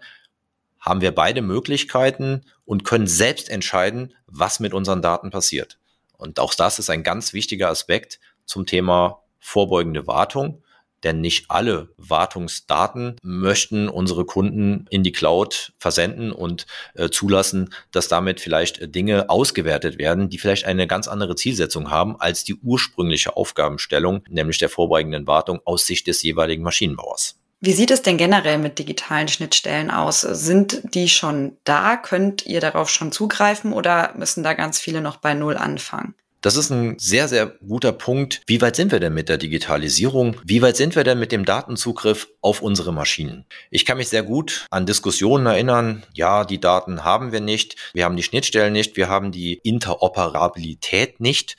haben 0.87 1.01
wir 1.01 1.13
beide 1.13 1.41
Möglichkeiten 1.41 2.41
und 2.65 2.83
können 2.83 3.07
selbst 3.07 3.49
entscheiden, 3.49 4.13
was 4.27 4.59
mit 4.59 4.73
unseren 4.73 5.01
Daten 5.01 5.29
passiert. 5.29 5.77
Und 6.17 6.39
auch 6.39 6.53
das 6.53 6.79
ist 6.79 6.89
ein 6.89 7.03
ganz 7.03 7.33
wichtiger 7.33 7.69
Aspekt 7.69 8.19
zum 8.45 8.65
Thema 8.65 9.23
vorbeugende 9.39 10.07
Wartung. 10.07 10.63
Denn 11.03 11.21
nicht 11.21 11.51
alle 11.51 11.89
Wartungsdaten 11.97 13.17
möchten 13.21 13.87
unsere 13.87 14.25
Kunden 14.25 14.87
in 14.89 15.03
die 15.03 15.11
Cloud 15.11 15.73
versenden 15.77 16.31
und 16.31 16.65
äh, 16.95 17.09
zulassen, 17.09 17.71
dass 17.91 18.07
damit 18.07 18.41
vielleicht 18.41 18.95
Dinge 18.95 19.29
ausgewertet 19.29 19.99
werden, 19.99 20.29
die 20.29 20.39
vielleicht 20.39 20.65
eine 20.65 20.87
ganz 20.87 21.07
andere 21.07 21.35
Zielsetzung 21.35 21.91
haben 21.91 22.19
als 22.19 22.45
die 22.45 22.55
ursprüngliche 22.55 23.37
Aufgabenstellung, 23.37 24.23
nämlich 24.27 24.57
der 24.57 24.69
vorbeugenden 24.69 25.27
Wartung 25.27 25.61
aus 25.65 25.85
Sicht 25.85 26.07
des 26.07 26.23
jeweiligen 26.23 26.63
Maschinenbauers. 26.63 27.37
Wie 27.59 27.73
sieht 27.73 27.89
es 27.89 28.03
denn 28.03 28.17
generell 28.17 28.59
mit 28.59 28.77
digitalen 28.77 29.27
Schnittstellen 29.27 29.89
aus? 29.89 30.21
Sind 30.21 30.93
die 30.93 31.09
schon 31.09 31.57
da? 31.63 31.97
Könnt 31.97 32.45
ihr 32.45 32.61
darauf 32.61 32.87
schon 32.89 33.11
zugreifen 33.11 33.73
oder 33.73 34.13
müssen 34.15 34.43
da 34.43 34.53
ganz 34.53 34.79
viele 34.79 35.01
noch 35.01 35.17
bei 35.17 35.33
Null 35.33 35.57
anfangen? 35.57 36.13
Das 36.41 36.55
ist 36.55 36.69
ein 36.69 36.99
sehr, 36.99 37.27
sehr 37.27 37.47
guter 37.47 37.91
Punkt. 37.91 38.41
Wie 38.45 38.61
weit 38.61 38.75
sind 38.75 38.91
wir 38.91 38.99
denn 38.99 39.15
mit 39.15 39.27
der 39.27 39.39
Digitalisierung? 39.39 40.37
Wie 40.45 40.61
weit 40.61 40.77
sind 40.77 40.95
wir 40.95 41.03
denn 41.03 41.17
mit 41.17 41.31
dem 41.31 41.45
Datenzugriff 41.45 42.27
auf 42.41 42.61
unsere 42.61 42.93
Maschinen? 42.93 43.45
Ich 43.71 43.85
kann 43.85 43.97
mich 43.97 44.09
sehr 44.09 44.21
gut 44.21 44.67
an 44.69 44.85
Diskussionen 44.85 45.47
erinnern. 45.47 46.03
Ja, 46.13 46.45
die 46.45 46.59
Daten 46.59 47.03
haben 47.03 47.31
wir 47.31 47.41
nicht. 47.41 47.75
Wir 47.93 48.05
haben 48.05 48.15
die 48.15 48.23
Schnittstellen 48.23 48.71
nicht. 48.71 48.97
Wir 48.97 49.09
haben 49.09 49.31
die 49.31 49.55
Interoperabilität 49.63 51.19
nicht. 51.19 51.57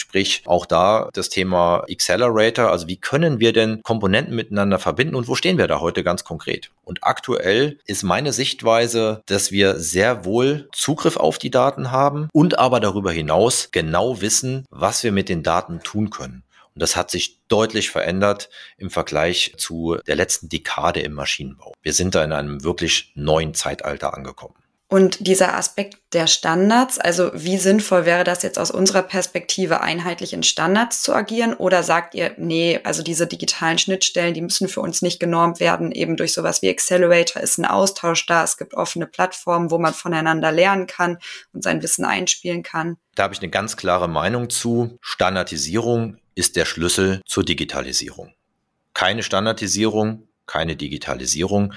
Sprich, 0.00 0.42
auch 0.46 0.64
da 0.64 1.10
das 1.12 1.28
Thema 1.28 1.84
Accelerator, 1.90 2.70
also 2.70 2.86
wie 2.86 2.98
können 2.98 3.40
wir 3.40 3.52
denn 3.52 3.82
Komponenten 3.82 4.34
miteinander 4.34 4.78
verbinden 4.78 5.16
und 5.16 5.26
wo 5.26 5.34
stehen 5.34 5.58
wir 5.58 5.66
da 5.66 5.80
heute 5.80 6.04
ganz 6.04 6.22
konkret? 6.22 6.70
Und 6.84 7.02
aktuell 7.02 7.80
ist 7.84 8.04
meine 8.04 8.32
Sichtweise, 8.32 9.22
dass 9.26 9.50
wir 9.50 9.80
sehr 9.80 10.24
wohl 10.24 10.68
Zugriff 10.72 11.16
auf 11.16 11.38
die 11.38 11.50
Daten 11.50 11.90
haben 11.90 12.28
und 12.32 12.60
aber 12.60 12.78
darüber 12.78 13.10
hinaus 13.10 13.70
genau 13.72 14.20
wissen, 14.20 14.64
was 14.70 15.02
wir 15.02 15.10
mit 15.10 15.28
den 15.28 15.42
Daten 15.42 15.80
tun 15.80 16.10
können. 16.10 16.44
Und 16.74 16.82
das 16.82 16.94
hat 16.94 17.10
sich 17.10 17.40
deutlich 17.48 17.90
verändert 17.90 18.50
im 18.76 18.90
Vergleich 18.90 19.54
zu 19.56 19.96
der 20.06 20.14
letzten 20.14 20.48
Dekade 20.48 21.00
im 21.00 21.12
Maschinenbau. 21.12 21.74
Wir 21.82 21.92
sind 21.92 22.14
da 22.14 22.22
in 22.22 22.32
einem 22.32 22.62
wirklich 22.62 23.10
neuen 23.16 23.52
Zeitalter 23.52 24.14
angekommen. 24.14 24.54
Und 24.90 25.26
dieser 25.26 25.54
Aspekt 25.54 25.98
der 26.14 26.26
Standards, 26.26 26.98
also 26.98 27.30
wie 27.34 27.58
sinnvoll 27.58 28.06
wäre 28.06 28.24
das 28.24 28.42
jetzt 28.42 28.58
aus 28.58 28.70
unserer 28.70 29.02
Perspektive, 29.02 29.82
einheitlich 29.82 30.32
in 30.32 30.42
Standards 30.42 31.02
zu 31.02 31.14
agieren? 31.14 31.52
Oder 31.52 31.82
sagt 31.82 32.14
ihr, 32.14 32.32
nee, 32.38 32.80
also 32.84 33.02
diese 33.02 33.26
digitalen 33.26 33.76
Schnittstellen, 33.76 34.32
die 34.32 34.40
müssen 34.40 34.66
für 34.66 34.80
uns 34.80 35.02
nicht 35.02 35.20
genormt 35.20 35.60
werden, 35.60 35.92
eben 35.92 36.16
durch 36.16 36.32
sowas 36.32 36.62
wie 36.62 36.70
Accelerator 36.70 37.42
ist 37.42 37.58
ein 37.58 37.66
Austausch 37.66 38.24
da, 38.24 38.42
es 38.42 38.56
gibt 38.56 38.72
offene 38.72 39.06
Plattformen, 39.06 39.70
wo 39.70 39.76
man 39.76 39.92
voneinander 39.92 40.52
lernen 40.52 40.86
kann 40.86 41.18
und 41.52 41.62
sein 41.62 41.82
Wissen 41.82 42.06
einspielen 42.06 42.62
kann? 42.62 42.96
Da 43.14 43.24
habe 43.24 43.34
ich 43.34 43.40
eine 43.40 43.50
ganz 43.50 43.76
klare 43.76 44.08
Meinung 44.08 44.48
zu. 44.48 44.96
Standardisierung 45.02 46.16
ist 46.34 46.56
der 46.56 46.64
Schlüssel 46.64 47.20
zur 47.26 47.44
Digitalisierung. 47.44 48.32
Keine 48.94 49.22
Standardisierung, 49.22 50.28
keine 50.46 50.76
Digitalisierung. 50.76 51.74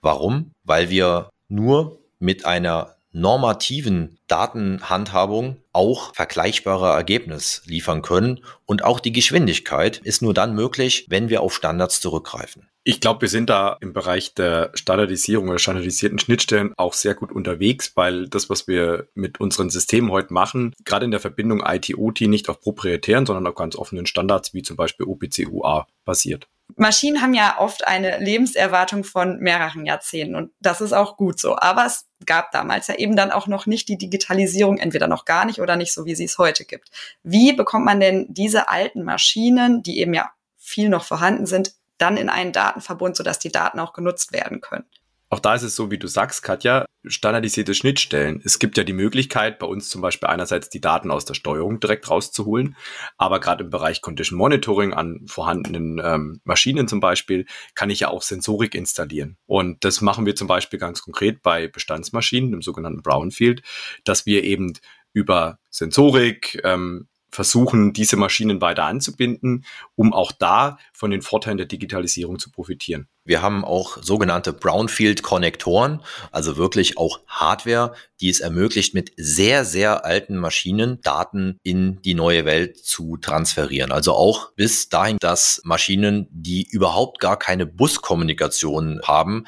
Warum? 0.00 0.52
Weil 0.64 0.88
wir 0.88 1.28
nur 1.48 2.00
mit 2.18 2.46
einer 2.46 2.96
normativen 3.14 4.18
Datenhandhabung 4.26 5.58
auch 5.72 6.14
vergleichbare 6.14 6.92
Ergebnisse 6.92 7.62
liefern 7.64 8.02
können. 8.02 8.40
Und 8.66 8.82
auch 8.84 9.00
die 9.00 9.12
Geschwindigkeit 9.12 9.98
ist 9.98 10.20
nur 10.20 10.34
dann 10.34 10.54
möglich, 10.54 11.06
wenn 11.08 11.28
wir 11.28 11.40
auf 11.40 11.54
Standards 11.54 12.00
zurückgreifen. 12.00 12.68
Ich 12.82 13.00
glaube, 13.00 13.22
wir 13.22 13.28
sind 13.28 13.48
da 13.48 13.78
im 13.80 13.94
Bereich 13.94 14.34
der 14.34 14.70
Standardisierung 14.74 15.48
oder 15.48 15.58
standardisierten 15.58 16.18
Schnittstellen 16.18 16.74
auch 16.76 16.92
sehr 16.92 17.14
gut 17.14 17.32
unterwegs, 17.32 17.92
weil 17.94 18.28
das, 18.28 18.50
was 18.50 18.66
wir 18.66 19.06
mit 19.14 19.40
unseren 19.40 19.70
Systemen 19.70 20.10
heute 20.10 20.34
machen, 20.34 20.74
gerade 20.84 21.06
in 21.06 21.10
der 21.10 21.20
Verbindung 21.20 21.62
IT-OT 21.64 22.22
nicht 22.22 22.48
auf 22.50 22.60
proprietären, 22.60 23.24
sondern 23.24 23.46
auf 23.46 23.54
ganz 23.54 23.76
offenen 23.76 24.06
Standards 24.06 24.52
wie 24.52 24.62
zum 24.62 24.76
Beispiel 24.76 25.06
OPC-UA 25.06 25.86
basiert. 26.04 26.48
Maschinen 26.76 27.22
haben 27.22 27.34
ja 27.34 27.58
oft 27.58 27.86
eine 27.86 28.18
Lebenserwartung 28.18 29.04
von 29.04 29.38
mehreren 29.38 29.86
Jahrzehnten 29.86 30.34
und 30.34 30.52
das 30.60 30.80
ist 30.80 30.92
auch 30.92 31.16
gut 31.16 31.38
so. 31.38 31.56
Aber 31.56 31.86
es 31.86 32.06
gab 32.26 32.50
damals 32.52 32.88
ja 32.88 32.96
eben 32.96 33.16
dann 33.16 33.30
auch 33.30 33.46
noch 33.46 33.66
nicht 33.66 33.88
die 33.88 33.98
Digitalisierung, 33.98 34.78
entweder 34.78 35.06
noch 35.06 35.24
gar 35.24 35.44
nicht 35.44 35.60
oder 35.60 35.76
nicht 35.76 35.92
so, 35.92 36.04
wie 36.04 36.14
sie 36.14 36.24
es 36.24 36.38
heute 36.38 36.64
gibt. 36.64 36.90
Wie 37.22 37.52
bekommt 37.52 37.84
man 37.84 38.00
denn 38.00 38.26
diese 38.28 38.68
alten 38.68 39.04
Maschinen, 39.04 39.82
die 39.82 40.00
eben 40.00 40.14
ja 40.14 40.30
viel 40.56 40.88
noch 40.88 41.04
vorhanden 41.04 41.46
sind, 41.46 41.74
dann 41.98 42.16
in 42.16 42.28
einen 42.28 42.52
Datenverbund, 42.52 43.16
sodass 43.16 43.38
die 43.38 43.52
Daten 43.52 43.78
auch 43.78 43.92
genutzt 43.92 44.32
werden 44.32 44.60
können? 44.60 44.86
Auch 45.30 45.40
da 45.40 45.54
ist 45.54 45.62
es 45.62 45.74
so, 45.74 45.90
wie 45.90 45.98
du 45.98 46.06
sagst, 46.06 46.42
Katja, 46.42 46.84
standardisierte 47.06 47.74
Schnittstellen. 47.74 48.40
Es 48.44 48.58
gibt 48.58 48.76
ja 48.76 48.84
die 48.84 48.92
Möglichkeit, 48.92 49.58
bei 49.58 49.66
uns 49.66 49.88
zum 49.88 50.00
Beispiel 50.00 50.28
einerseits 50.28 50.68
die 50.68 50.80
Daten 50.80 51.10
aus 51.10 51.24
der 51.24 51.34
Steuerung 51.34 51.80
direkt 51.80 52.08
rauszuholen, 52.08 52.76
aber 53.18 53.40
gerade 53.40 53.64
im 53.64 53.70
Bereich 53.70 54.00
Condition 54.00 54.38
Monitoring 54.38 54.92
an 54.94 55.22
vorhandenen 55.26 56.00
ähm, 56.02 56.40
Maschinen 56.44 56.88
zum 56.88 57.00
Beispiel 57.00 57.46
kann 57.74 57.90
ich 57.90 58.00
ja 58.00 58.08
auch 58.08 58.22
Sensorik 58.22 58.74
installieren. 58.74 59.36
Und 59.46 59.84
das 59.84 60.00
machen 60.00 60.26
wir 60.26 60.34
zum 60.34 60.48
Beispiel 60.48 60.78
ganz 60.78 61.02
konkret 61.02 61.42
bei 61.42 61.68
Bestandsmaschinen, 61.68 62.52
im 62.52 62.62
sogenannten 62.62 63.02
Brownfield, 63.02 63.62
dass 64.04 64.26
wir 64.26 64.44
eben 64.44 64.74
über 65.12 65.58
Sensorik, 65.70 66.60
ähm, 66.64 67.08
versuchen, 67.34 67.92
diese 67.92 68.16
Maschinen 68.16 68.60
weiter 68.60 68.84
anzubinden, 68.84 69.64
um 69.96 70.12
auch 70.12 70.30
da 70.30 70.78
von 70.92 71.10
den 71.10 71.20
Vorteilen 71.20 71.56
der 71.56 71.66
Digitalisierung 71.66 72.38
zu 72.38 72.50
profitieren. 72.50 73.08
Wir 73.24 73.42
haben 73.42 73.64
auch 73.64 74.02
sogenannte 74.02 74.52
Brownfield-Konnektoren, 74.52 76.00
also 76.30 76.56
wirklich 76.56 76.96
auch 76.96 77.20
Hardware, 77.26 77.94
die 78.20 78.28
es 78.28 78.40
ermöglicht, 78.40 78.94
mit 78.94 79.12
sehr, 79.16 79.64
sehr 79.64 80.04
alten 80.04 80.36
Maschinen 80.36 81.00
Daten 81.00 81.58
in 81.62 82.00
die 82.02 82.14
neue 82.14 82.44
Welt 82.44 82.78
zu 82.78 83.16
transferieren. 83.16 83.90
Also 83.90 84.12
auch 84.12 84.52
bis 84.52 84.88
dahin, 84.88 85.16
dass 85.20 85.60
Maschinen, 85.64 86.28
die 86.30 86.68
überhaupt 86.70 87.18
gar 87.18 87.38
keine 87.38 87.66
Buskommunikation 87.66 89.00
haben, 89.02 89.44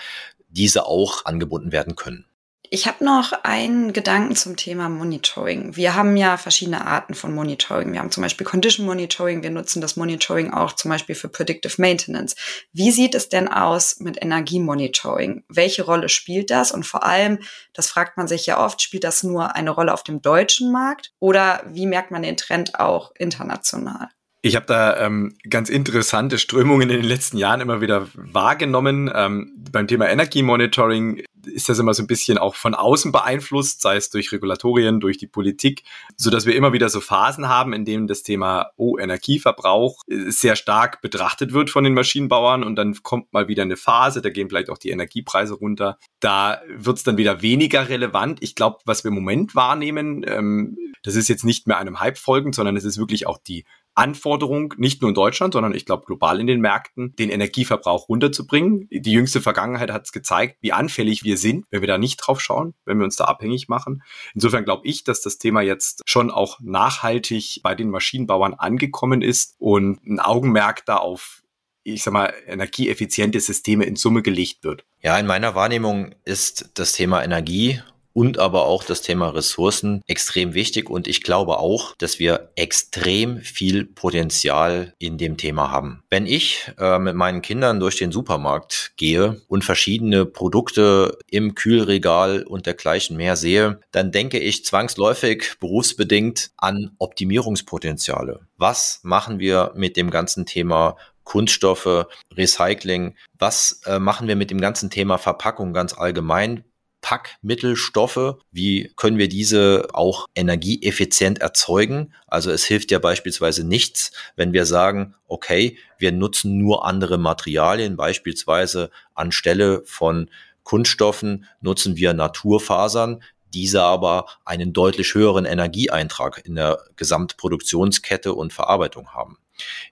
diese 0.49 0.87
auch 0.87 1.25
angebunden 1.25 1.71
werden 1.71 1.95
können. 1.95 2.25
Ich 2.71 2.87
habe 2.87 3.05
noch 3.05 3.33
einen 3.45 3.93
Gedanken 3.93 4.35
zum 4.35 4.57
Thema 4.57 4.89
Monitoring. 4.89 5.77
Wir 5.77 5.95
haben 5.95 6.17
ja 6.17 6.37
verschiedene 6.37 6.87
Arten 6.87 7.15
von 7.15 7.35
Monitoring. 7.35 7.93
Wir 7.93 8.01
haben 8.01 8.11
zum 8.11 8.23
Beispiel 8.23 8.47
Condition 8.47 8.87
Monitoring. 8.87 9.43
Wir 9.43 9.51
nutzen 9.51 9.81
das 9.81 9.97
Monitoring 9.97 10.53
auch 10.53 10.73
zum 10.73 10.91
Beispiel 10.91 11.15
für 11.15 11.29
Predictive 11.29 11.81
Maintenance. 11.81 12.35
Wie 12.73 12.91
sieht 12.91 13.15
es 13.15 13.29
denn 13.29 13.49
aus 13.49 14.01
mit 14.01 14.21
Energiemonitoring? 14.21 15.45
Welche 15.49 15.85
Rolle 15.85 16.09
spielt 16.09 16.51
das? 16.51 16.73
Und 16.73 16.85
vor 16.85 17.05
allem, 17.05 17.39
das 17.73 17.89
fragt 17.89 18.17
man 18.17 18.27
sich 18.27 18.47
ja 18.47 18.59
oft, 18.65 18.83
spielt 18.83 19.05
das 19.05 19.23
nur 19.23 19.55
eine 19.55 19.71
Rolle 19.71 19.93
auf 19.93 20.03
dem 20.03 20.21
deutschen 20.21 20.73
Markt 20.73 21.13
oder 21.21 21.63
wie 21.67 21.87
merkt 21.87 22.11
man 22.11 22.23
den 22.23 22.37
Trend 22.37 22.81
auch 22.81 23.13
international? 23.17 24.09
Ich 24.47 24.55
habe 24.55 24.67
da 24.67 25.05
ähm, 25.05 25.35
ganz 25.51 25.69
interessante 25.69 26.39
Strömungen 26.39 26.89
in 26.89 26.99
den 26.99 27.05
letzten 27.05 27.37
Jahren 27.37 27.61
immer 27.61 27.81
wieder 27.81 28.07
wahrgenommen. 28.15 29.11
Ähm, 29.13 29.53
beim 29.73 29.89
Thema 29.89 30.09
Energiemonitoring 30.09 31.25
ist 31.47 31.69
das 31.69 31.81
immer 31.81 31.95
so 31.95 32.05
ein 32.05 32.07
bisschen 32.07 32.39
auch 32.39 32.55
von 32.55 32.73
außen 32.73 33.11
beeinflusst, 33.11 33.81
sei 33.81 33.97
es 33.97 34.09
durch 34.09 34.31
Regulatorien, 34.31 35.01
durch 35.01 35.19
die 35.19 35.27
Politik, 35.27 35.83
so 36.17 36.31
dass 36.31 36.47
wir 36.47 36.55
immer 36.55 36.73
wieder 36.73 36.89
so 36.91 37.01
Phasen 37.01 37.49
haben, 37.49 37.73
in 37.73 37.85
denen 37.85 38.07
das 38.07 38.23
Thema 38.23 38.71
oh, 38.77 38.97
Energieverbrauch 38.99 40.03
äh, 40.07 40.31
sehr 40.31 40.55
stark 40.55 41.03
betrachtet 41.03 41.53
wird 41.53 41.69
von 41.69 41.83
den 41.83 41.95
Maschinenbauern 41.95 42.63
und 42.63 42.77
dann 42.77 43.03
kommt 43.03 43.33
mal 43.33 43.49
wieder 43.49 43.65
eine 43.65 43.77
Phase, 43.77 44.23
da 44.23 44.31
gehen 44.31 44.49
vielleicht 44.49 44.71
auch 44.71 44.79
die 44.79 44.91
Energiepreise 44.91 45.55
runter. 45.55 45.99
Da 46.21 46.61
wird 46.69 46.99
es 46.99 47.03
dann 47.03 47.17
wieder 47.17 47.43
weniger 47.43 47.89
relevant. 47.89 48.39
Ich 48.45 48.55
glaube, 48.55 48.79
was 48.85 49.03
wir 49.03 49.09
im 49.09 49.17
Moment 49.17 49.57
wahrnehmen, 49.57 50.25
ähm, 50.25 50.79
das 51.03 51.17
ist 51.17 51.27
jetzt 51.27 51.45
nicht 51.45 51.67
mehr 51.67 51.79
einem 51.79 51.99
Hype 51.99 52.19
folgend, 52.19 52.55
sondern 52.55 52.77
es 52.77 52.85
ist 52.85 52.99
wirklich 52.99 53.27
auch 53.27 53.39
die 53.39 53.65
Anforderung, 53.97 54.75
nicht 54.77 55.01
nur 55.01 55.09
in 55.09 55.15
Deutschland, 55.15 55.55
sondern 55.55 55.75
ich 55.75 55.87
glaube 55.87 56.05
global 56.05 56.39
in 56.39 56.47
den 56.47 56.61
Märkten, 56.61 57.17
den 57.17 57.31
Energieverbrauch 57.31 58.09
runterzubringen. 58.09 58.89
Die 58.91 59.13
jüngste 59.13 59.41
Vergangenheit 59.41 59.91
hat 59.91 60.05
es 60.05 60.13
gezeigt, 60.13 60.59
wie 60.61 60.73
anfällig 60.73 61.25
wir 61.25 61.39
sind, 61.39 61.65
wenn 61.71 61.81
wir 61.81 61.89
da 61.89 61.99
nicht 61.99 62.19
drauf 62.19 62.41
schauen, 62.41 62.75
wenn 62.85 62.99
wir 62.99 63.05
uns 63.05 63.17
da 63.17 63.25
abhängig 63.25 63.69
machen. 63.69 64.03
Insofern 64.35 64.65
glaube 64.65 64.87
ich, 64.87 65.03
dass 65.03 65.23
das 65.23 65.39
Thema 65.39 65.63
jetzt 65.63 66.03
schon 66.07 66.31
auch 66.31 66.61
nachhaltig 66.61 67.61
bei 67.63 67.75
den 67.75 67.91
Maschinenbauern 67.91 68.55
angekommen 68.55 69.23
ist 69.23 69.55
und 69.59 70.05
ein 70.07 70.21
Augenmerk 70.21 70.85
da 70.85 70.97
auf 70.99 71.43
ich 71.89 72.03
sag 72.03 72.13
mal, 72.13 72.35
energieeffiziente 72.49 73.39
Systeme 73.39 73.85
in 73.85 73.95
Summe 73.95 74.23
gelegt 74.23 74.65
wird. 74.65 74.85
Ja, 75.03 75.17
in 75.21 75.27
meiner 75.27 75.55
Wahrnehmung 75.55 76.17
ist 76.25 76.71
das 76.75 76.93
Thema 76.93 77.23
Energie 77.23 77.81
und 78.17 78.39
aber 78.39 78.65
auch 78.65 78.83
das 78.83 79.03
Thema 79.03 79.29
Ressourcen 79.29 80.01
extrem 80.07 80.55
wichtig. 80.55 80.89
Und 80.89 81.07
ich 81.07 81.23
glaube 81.23 81.59
auch, 81.59 81.95
dass 81.99 82.19
wir 82.19 82.51
extrem 82.57 83.43
viel 83.43 83.85
Potenzial 83.85 84.95
in 84.99 85.19
dem 85.19 85.37
Thema 85.37 85.71
haben. 85.71 86.03
Wenn 86.09 86.25
ich 86.25 86.73
äh, 86.79 86.99
mit 86.99 87.15
meinen 87.15 87.43
Kindern 87.43 87.79
durch 87.79 87.99
den 87.99 88.13
Supermarkt 88.13 88.93
gehe 88.97 89.43
und 89.49 89.67
verschiedene 89.67 90.25
Produkte 90.25 91.19
im 91.31 91.55
Kühlregal 91.55 92.43
und 92.45 92.65
dergleichen 92.65 93.19
mehr 93.19 93.37
sehe, 93.37 93.81
dann 93.93 94.13
denke 94.13 94.39
ich 94.39 94.65
zwangsläufig 94.65 95.59
berufsbedingt 95.61 96.53
an 96.57 96.93
Optimierungspotenziale. 96.97 98.41
Was 98.57 99.01
machen 99.03 99.41
wir 99.41 99.73
mit 99.77 99.99
dem 99.99 100.09
ganzen 100.09 100.47
Thema 100.47 100.97
Kunststoffe, 101.25 102.07
Recycling. 102.35 103.17
Was 103.39 103.83
äh, 103.85 103.99
machen 103.99 104.27
wir 104.29 104.37
mit 104.37 104.51
dem 104.51 104.61
ganzen 104.61 104.89
Thema 104.89 105.19
Verpackung 105.19 105.75
ganz 105.75 105.93
allgemein? 105.93 106.65
Packmittelstoffe, 107.01 108.37
wie 108.51 108.93
können 108.97 109.19
wir 109.19 109.29
diese 109.29 109.89
auch 109.93 110.27
energieeffizient 110.35 111.39
erzeugen? 111.39 112.13
Also 112.27 112.51
es 112.51 112.65
hilft 112.65 112.91
ja 112.91 112.99
beispielsweise 112.99 113.65
nichts, 113.65 114.13
wenn 114.35 114.53
wir 114.53 114.67
sagen, 114.67 115.15
okay, 115.29 115.79
wir 115.99 116.13
nutzen 116.13 116.59
nur 116.59 116.85
andere 116.85 117.19
Materialien, 117.19 117.97
beispielsweise 117.97 118.91
anstelle 119.15 119.83
von 119.85 120.31
Kunststoffen 120.65 121.45
nutzen 121.61 121.97
wir 121.97 122.13
Naturfasern, 122.13 123.23
diese 123.55 123.83
aber 123.83 124.27
einen 124.45 124.73
deutlich 124.73 125.15
höheren 125.15 125.45
Energieeintrag 125.45 126.45
in 126.45 126.57
der 126.57 126.81
Gesamtproduktionskette 126.97 128.35
und 128.35 128.53
Verarbeitung 128.53 129.15
haben. 129.15 129.39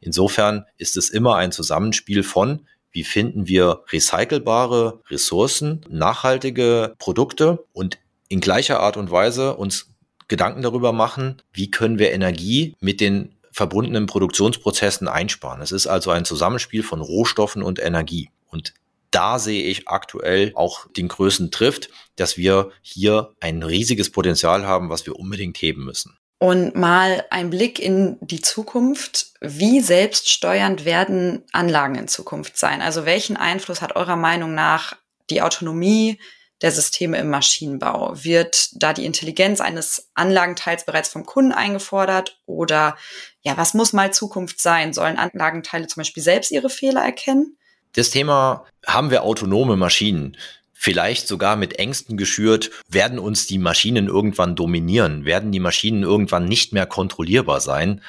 Insofern 0.00 0.66
ist 0.76 0.96
es 0.96 1.10
immer 1.10 1.36
ein 1.36 1.52
Zusammenspiel 1.52 2.22
von 2.22 2.66
wie 2.94 3.04
finden 3.04 3.48
wir 3.48 3.82
recycelbare 3.92 5.02
Ressourcen, 5.10 5.84
nachhaltige 5.90 6.94
Produkte 6.98 7.66
und 7.72 7.98
in 8.28 8.40
gleicher 8.40 8.80
Art 8.80 8.96
und 8.96 9.10
Weise 9.10 9.56
uns 9.56 9.90
Gedanken 10.28 10.62
darüber 10.62 10.92
machen, 10.92 11.42
wie 11.52 11.70
können 11.70 11.98
wir 11.98 12.12
Energie 12.12 12.74
mit 12.80 13.00
den 13.00 13.34
verbundenen 13.52 14.06
Produktionsprozessen 14.06 15.06
einsparen. 15.06 15.60
Es 15.60 15.72
ist 15.72 15.86
also 15.86 16.10
ein 16.10 16.24
Zusammenspiel 16.24 16.82
von 16.82 17.00
Rohstoffen 17.00 17.62
und 17.62 17.78
Energie. 17.78 18.30
Und 18.46 18.74
da 19.10 19.38
sehe 19.38 19.64
ich 19.64 19.86
aktuell 19.86 20.52
auch 20.54 20.86
den 20.96 21.08
größten 21.08 21.50
Trift, 21.50 21.90
dass 22.16 22.36
wir 22.36 22.70
hier 22.82 23.32
ein 23.40 23.62
riesiges 23.62 24.10
Potenzial 24.10 24.66
haben, 24.66 24.88
was 24.88 25.06
wir 25.06 25.16
unbedingt 25.16 25.58
heben 25.58 25.84
müssen. 25.84 26.16
Und 26.44 26.74
mal 26.74 27.24
ein 27.30 27.48
Blick 27.48 27.78
in 27.78 28.18
die 28.20 28.42
Zukunft. 28.42 29.28
Wie 29.40 29.80
selbststeuernd 29.80 30.84
werden 30.84 31.42
Anlagen 31.52 31.94
in 31.94 32.06
Zukunft 32.06 32.58
sein? 32.58 32.82
Also 32.82 33.06
welchen 33.06 33.38
Einfluss 33.38 33.80
hat 33.80 33.96
eurer 33.96 34.16
Meinung 34.16 34.52
nach 34.52 34.94
die 35.30 35.40
Autonomie 35.40 36.20
der 36.60 36.70
Systeme 36.70 37.16
im 37.16 37.30
Maschinenbau? 37.30 38.12
Wird 38.24 38.72
da 38.74 38.92
die 38.92 39.06
Intelligenz 39.06 39.62
eines 39.62 40.10
Anlagenteils 40.12 40.84
bereits 40.84 41.08
vom 41.08 41.24
Kunden 41.24 41.52
eingefordert? 41.52 42.38
Oder 42.44 42.98
ja, 43.40 43.56
was 43.56 43.72
muss 43.72 43.94
mal 43.94 44.12
Zukunft 44.12 44.60
sein? 44.60 44.92
Sollen 44.92 45.16
Anlagenteile 45.16 45.86
zum 45.86 46.02
Beispiel 46.02 46.22
selbst 46.22 46.50
ihre 46.50 46.68
Fehler 46.68 47.02
erkennen? 47.02 47.56
Das 47.94 48.10
Thema 48.10 48.66
haben 48.86 49.10
wir 49.10 49.22
autonome 49.22 49.78
Maschinen 49.78 50.36
vielleicht 50.74 51.26
sogar 51.28 51.56
mit 51.56 51.78
Ängsten 51.78 52.16
geschürt, 52.16 52.70
werden 52.88 53.18
uns 53.18 53.46
die 53.46 53.58
Maschinen 53.58 54.08
irgendwann 54.08 54.56
dominieren, 54.56 55.24
werden 55.24 55.52
die 55.52 55.60
Maschinen 55.60 56.02
irgendwann 56.02 56.44
nicht 56.44 56.72
mehr 56.72 56.84
kontrollierbar 56.84 57.60
sein. 57.60 58.02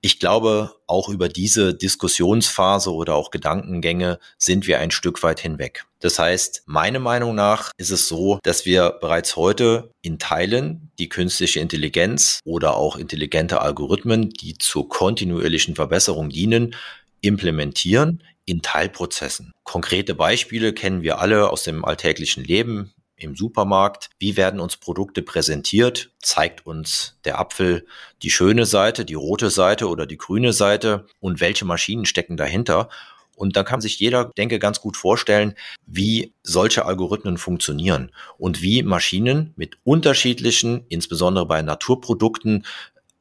Ich 0.00 0.20
glaube, 0.20 0.74
auch 0.86 1.08
über 1.08 1.30
diese 1.30 1.72
Diskussionsphase 1.72 2.92
oder 2.92 3.14
auch 3.14 3.30
Gedankengänge 3.30 4.18
sind 4.36 4.66
wir 4.66 4.78
ein 4.78 4.90
Stück 4.90 5.22
weit 5.22 5.40
hinweg. 5.40 5.86
Das 5.98 6.18
heißt, 6.18 6.64
meine 6.66 7.00
Meinung 7.00 7.34
nach 7.34 7.72
ist 7.78 7.90
es 7.90 8.06
so, 8.06 8.38
dass 8.42 8.66
wir 8.66 8.98
bereits 9.00 9.34
heute 9.34 9.90
in 10.02 10.18
Teilen 10.18 10.90
die 10.98 11.08
künstliche 11.08 11.60
Intelligenz 11.60 12.40
oder 12.44 12.76
auch 12.76 12.96
intelligente 12.96 13.62
Algorithmen, 13.62 14.28
die 14.28 14.58
zur 14.58 14.90
kontinuierlichen 14.90 15.74
Verbesserung 15.74 16.28
dienen, 16.28 16.76
implementieren 17.22 18.22
in 18.46 18.62
Teilprozessen. 18.62 19.52
Konkrete 19.64 20.14
Beispiele 20.14 20.72
kennen 20.72 21.02
wir 21.02 21.18
alle 21.18 21.50
aus 21.50 21.64
dem 21.64 21.84
alltäglichen 21.84 22.44
Leben 22.44 22.92
im 23.16 23.36
Supermarkt. 23.36 24.10
Wie 24.18 24.36
werden 24.36 24.60
uns 24.60 24.76
Produkte 24.76 25.22
präsentiert? 25.22 26.10
Zeigt 26.20 26.66
uns 26.66 27.18
der 27.24 27.38
Apfel 27.38 27.86
die 28.22 28.30
schöne 28.30 28.66
Seite, 28.66 29.04
die 29.04 29.14
rote 29.14 29.50
Seite 29.50 29.88
oder 29.88 30.06
die 30.06 30.18
grüne 30.18 30.52
Seite 30.52 31.06
und 31.20 31.40
welche 31.40 31.64
Maschinen 31.64 32.06
stecken 32.06 32.36
dahinter? 32.36 32.88
Und 33.36 33.56
dann 33.56 33.64
kann 33.64 33.80
sich 33.80 33.98
jeder, 33.98 34.30
denke, 34.36 34.60
ganz 34.60 34.80
gut 34.80 34.96
vorstellen, 34.96 35.54
wie 35.86 36.34
solche 36.44 36.84
Algorithmen 36.84 37.36
funktionieren 37.36 38.12
und 38.38 38.62
wie 38.62 38.82
Maschinen 38.84 39.52
mit 39.56 39.76
unterschiedlichen, 39.82 40.84
insbesondere 40.88 41.46
bei 41.46 41.60
Naturprodukten, 41.62 42.64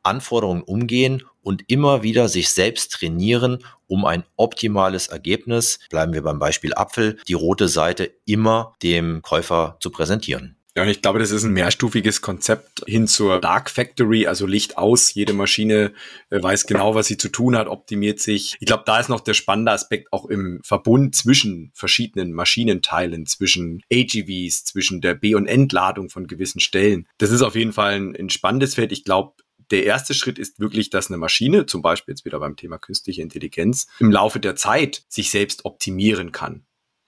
Anforderungen 0.03 0.63
umgehen 0.63 1.23
und 1.41 1.63
immer 1.67 2.03
wieder 2.03 2.29
sich 2.29 2.49
selbst 2.49 2.91
trainieren, 2.93 3.59
um 3.87 4.05
ein 4.05 4.23
optimales 4.37 5.07
Ergebnis, 5.07 5.79
bleiben 5.89 6.13
wir 6.13 6.23
beim 6.23 6.39
Beispiel 6.39 6.73
Apfel, 6.73 7.19
die 7.27 7.33
rote 7.33 7.67
Seite 7.67 8.11
immer 8.25 8.73
dem 8.81 9.21
Käufer 9.21 9.77
zu 9.79 9.89
präsentieren. 9.89 10.57
Ja, 10.75 10.81
und 10.81 10.89
ich 10.89 11.03
glaube, 11.03 11.19
das 11.19 11.29
ist 11.29 11.43
ein 11.43 11.53
mehrstufiges 11.53 12.21
Konzept 12.21 12.83
hin 12.87 13.07
zur 13.07 13.39
Dark 13.39 13.69
Factory, 13.69 14.25
also 14.25 14.47
Licht 14.47 14.75
aus. 14.75 15.13
Jede 15.13 15.31
Maschine 15.31 15.93
äh, 16.31 16.41
weiß 16.41 16.65
genau, 16.65 16.95
was 16.95 17.05
sie 17.05 17.17
zu 17.17 17.29
tun 17.29 17.55
hat, 17.55 17.67
optimiert 17.67 18.19
sich. 18.19 18.57
Ich 18.59 18.65
glaube, 18.65 18.81
da 18.87 18.99
ist 18.99 19.07
noch 19.07 19.19
der 19.19 19.35
spannende 19.35 19.71
Aspekt 19.71 20.11
auch 20.11 20.25
im 20.25 20.61
Verbund 20.63 21.13
zwischen 21.13 21.69
verschiedenen 21.75 22.33
Maschinenteilen, 22.33 23.27
zwischen 23.27 23.83
AGVs, 23.93 24.65
zwischen 24.65 24.99
der 24.99 25.13
B- 25.13 25.35
und 25.35 25.45
Entladung 25.45 26.09
von 26.09 26.25
gewissen 26.25 26.59
Stellen. 26.59 27.07
Das 27.19 27.29
ist 27.29 27.43
auf 27.43 27.53
jeden 27.53 27.73
Fall 27.73 27.93
ein, 27.93 28.15
ein 28.15 28.31
spannendes 28.31 28.73
Feld. 28.73 28.91
Ich 28.91 29.03
glaube, 29.03 29.33
der 29.71 29.85
erste 29.85 30.13
Schritt 30.13 30.39
ist 30.39 30.59
wirklich, 30.59 30.89
dass 30.89 31.09
eine 31.09 31.17
Maschine, 31.17 31.65
zum 31.65 31.81
Beispiel 31.81 32.13
jetzt 32.13 32.25
wieder 32.25 32.39
beim 32.39 32.55
Thema 32.55 32.77
künstliche 32.77 33.21
Intelligenz, 33.21 33.87
im 33.99 34.11
Laufe 34.11 34.39
der 34.39 34.55
Zeit 34.55 35.03
sich 35.07 35.31
selbst 35.31 35.65
optimieren 35.65 36.31
kann. 36.31 36.65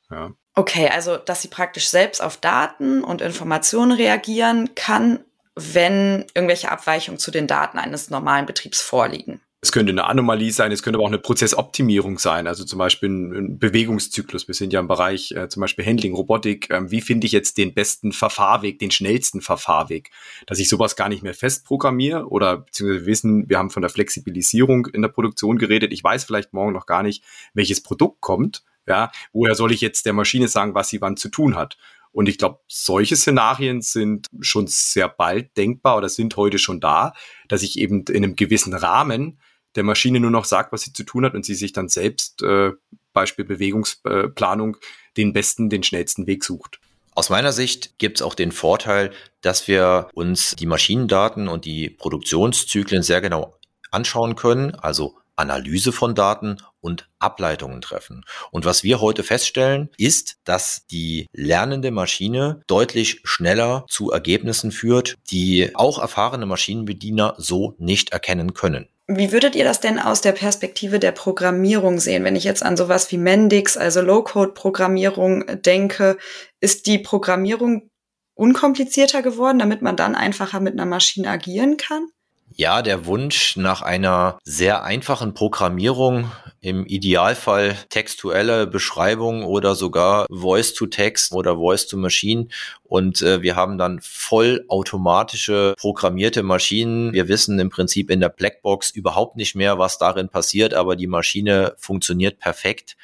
Ja. 0.10 0.34
Okay, 0.54 0.88
also 0.90 1.18
dass 1.18 1.42
sie 1.42 1.50
praktisch 1.50 1.90
selbst 1.90 2.22
auf 2.22 2.38
Daten 2.38 3.04
und 3.04 3.22
Informationen 3.22 3.92
reagieren 3.92 4.74
kann, 4.76 5.20
wenn 5.56 6.26
irgendwelche 6.34 6.72
Abweichungen 6.72 7.20
zu 7.20 7.32
den 7.32 7.48
Daten 7.48 7.78
eines 7.78 8.10
normalen 8.10 8.46
Betriebs 8.46 8.82
vorliegen. 8.82 9.42
Es 9.66 9.72
könnte 9.72 9.94
eine 9.94 10.06
Anomalie 10.06 10.52
sein, 10.52 10.72
es 10.72 10.84
könnte 10.84 11.00
aber 11.00 11.06
auch 11.06 11.12
eine 11.12 11.18
Prozessoptimierung 11.18 12.20
sein, 12.20 12.46
also 12.46 12.64
zum 12.66 12.78
Beispiel 12.78 13.10
ein, 13.10 13.58
Bewegungszyklus. 13.58 14.48
Wir 14.48 14.54
sind 14.54 14.72
ja 14.72 14.80
im 14.80 14.88
Bereich 14.88 15.32
äh, 15.32 15.50
zum 15.50 15.62
Beispiel 15.62 15.84
Handling, 15.84 16.14
Robotik. 16.14 16.70
Ähm, 16.70 16.92
wie 16.92 17.02
finde 17.02 17.26
ich 17.26 17.34
jetzt 17.34 17.58
den 17.58 17.74
besten 17.74 18.12
Verfahrweg, 18.12 18.78
den 18.78 18.92
schnellsten 18.92 19.42
Verfahrweg? 19.42 20.12
Dass 20.46 20.60
ich 20.60 20.70
sowas 20.70 20.96
gar 20.96 21.10
nicht 21.10 21.24
mehr 21.24 21.34
fest 21.34 21.66
programmiere 21.66 22.28
oder 22.28 22.58
beziehungsweise 22.58 23.08
wissen, 23.08 23.50
wir 23.50 23.58
haben 23.58 23.72
von 23.72 23.82
der 23.82 23.90
Flexibilisierung 23.90 24.86
in 24.86 25.02
der 25.02 25.10
Produktion 25.10 25.58
geredet. 25.58 25.92
Ich 25.94 26.04
weiß 26.04 26.26
vielleicht 26.26 26.54
morgen 26.54 26.72
noch 26.72 26.86
gar 26.86 27.02
nicht, 27.02 27.24
welches 27.56 27.82
Produkt 27.82 28.22
kommt. 28.22 28.64
Ja, 28.88 29.12
woher 29.34 29.56
soll 29.56 29.72
ich 29.72 29.82
jetzt 29.82 30.06
der 30.06 30.14
Maschine 30.14 30.48
sagen, 30.48 30.76
was 30.76 30.90
sie 30.90 31.02
wann 31.02 31.18
zu 31.18 31.30
tun 31.30 31.56
hat? 31.56 31.76
Und 32.12 32.30
ich 32.30 32.38
glaube, 32.38 32.60
solche 32.68 33.16
Szenarien 33.16 33.82
sind 33.82 34.28
schon 34.42 34.68
sehr 34.68 35.10
bald 35.10 35.58
denkbar 35.58 35.98
oder 35.98 36.08
sind 36.08 36.38
heute 36.38 36.60
schon 36.60 36.80
da, 36.80 37.14
dass 37.48 37.64
ich 37.64 37.80
eben 37.80 38.04
in 38.04 38.18
einem 38.18 38.36
gewissen 38.36 38.76
Rahmen 38.76 39.40
der 39.76 39.84
Maschine 39.84 40.20
nur 40.20 40.32
noch 40.32 40.46
sagt, 40.46 40.72
was 40.72 40.82
sie 40.82 40.94
zu 40.94 41.04
tun 41.04 41.26
hat 41.26 41.34
und 41.34 41.46
sie 41.46 41.56
sich 41.56 41.74
dann 41.74 41.90
selbst, 41.90 42.42
äh, 42.42 42.72
Beispiel 43.14 43.46
Bewegungsplanung, 43.46 44.78
den 45.18 45.34
besten, 45.34 45.70
den 45.70 45.84
schnellsten 45.84 46.28
Weg 46.28 46.44
sucht. 46.44 46.80
Aus 47.14 47.30
meiner 47.30 47.54
Sicht 47.54 47.98
gibt 47.98 48.18
es 48.18 48.22
auch 48.22 48.36
den 48.36 48.52
Vorteil, 48.52 49.12
dass 49.40 49.70
wir 49.70 50.10
uns 50.14 50.56
die 50.58 50.66
Maschinendaten 50.66 51.48
und 51.48 51.64
die 51.64 51.90
Produktionszyklen 51.90 53.04
sehr 53.04 53.22
genau 53.22 53.58
anschauen 53.90 54.36
können, 54.36 54.76
also 54.76 55.18
Analyse 55.38 55.92
von 55.92 56.16
Daten 56.16 56.58
und 56.82 57.10
Ableitungen 57.20 57.82
treffen. 57.82 58.24
Und 58.52 58.66
was 58.66 58.84
wir 58.84 59.02
heute 59.02 59.24
feststellen, 59.24 59.90
ist, 59.98 60.38
dass 60.44 60.86
die 60.88 61.28
lernende 61.34 61.92
Maschine 61.92 62.62
deutlich 62.68 63.22
schneller 63.24 63.86
zu 63.90 64.12
Ergebnissen 64.12 64.72
führt, 64.72 65.16
die 65.30 65.76
auch 65.76 66.00
erfahrene 66.00 66.46
Maschinenbediener 66.46 67.36
so 67.38 67.76
nicht 67.78 68.12
erkennen 68.12 68.54
können. 68.54 68.88
Wie 69.08 69.32
würdet 69.32 69.56
ihr 69.56 69.64
das 69.64 69.80
denn 69.80 70.00
aus 70.00 70.22
der 70.22 70.32
Perspektive 70.32 70.98
der 70.98 71.12
Programmierung 71.12 72.00
sehen? 72.00 72.24
Wenn 72.24 72.36
ich 72.36 72.44
jetzt 72.44 72.64
an 72.64 72.76
sowas 72.76 73.12
wie 73.12 73.20
Mendix, 73.20 73.78
also 73.78 74.02
Low-Code-Programmierung 74.02 75.62
denke, 75.62 76.18
ist 76.60 76.88
die 76.88 76.98
Programmierung 76.98 77.92
unkomplizierter 78.34 79.22
geworden, 79.22 79.60
damit 79.60 79.84
man 79.84 79.96
dann 79.96 80.16
einfacher 80.16 80.60
mit 80.60 80.74
einer 80.74 80.88
Maschine 80.88 81.30
agieren 81.30 81.78
kann? 81.78 82.08
Ja, 82.54 82.82
der 82.82 83.06
Wunsch 83.06 83.58
nach 83.58 83.82
einer 83.82 84.40
sehr 84.44 84.84
einfachen 84.84 85.34
Programmierung, 85.34 86.32
im 86.66 86.84
Idealfall 86.88 87.76
textuelle 87.90 88.66
Beschreibung 88.66 89.44
oder 89.44 89.76
sogar 89.76 90.26
Voice-to-Text 90.32 91.32
oder 91.32 91.58
Voice-to-Machine. 91.58 92.48
Und 92.84 93.22
äh, 93.22 93.44
wir 93.44 93.56
haben 93.56 93.78
dann 93.78 94.00
vollautomatische 94.02 95.76
programmierte 95.78 96.42
Maschinen. 96.42 97.14
Wir 97.14 97.28
wissen 97.28 97.60
im 97.60 97.70
Prinzip 97.70 98.10
in 98.10 98.20
der 98.20 98.30
Blackbox 98.30 98.90
überhaupt 98.90 99.36
nicht 99.36 99.54
mehr, 99.54 99.78
was 99.78 100.00
darin 100.00 100.30
passiert, 100.30 100.74
aber 100.74 100.96
die 100.96 101.06
Maschine 101.06 101.76
funktioniert 101.78 102.40
perfekt. 102.40 102.98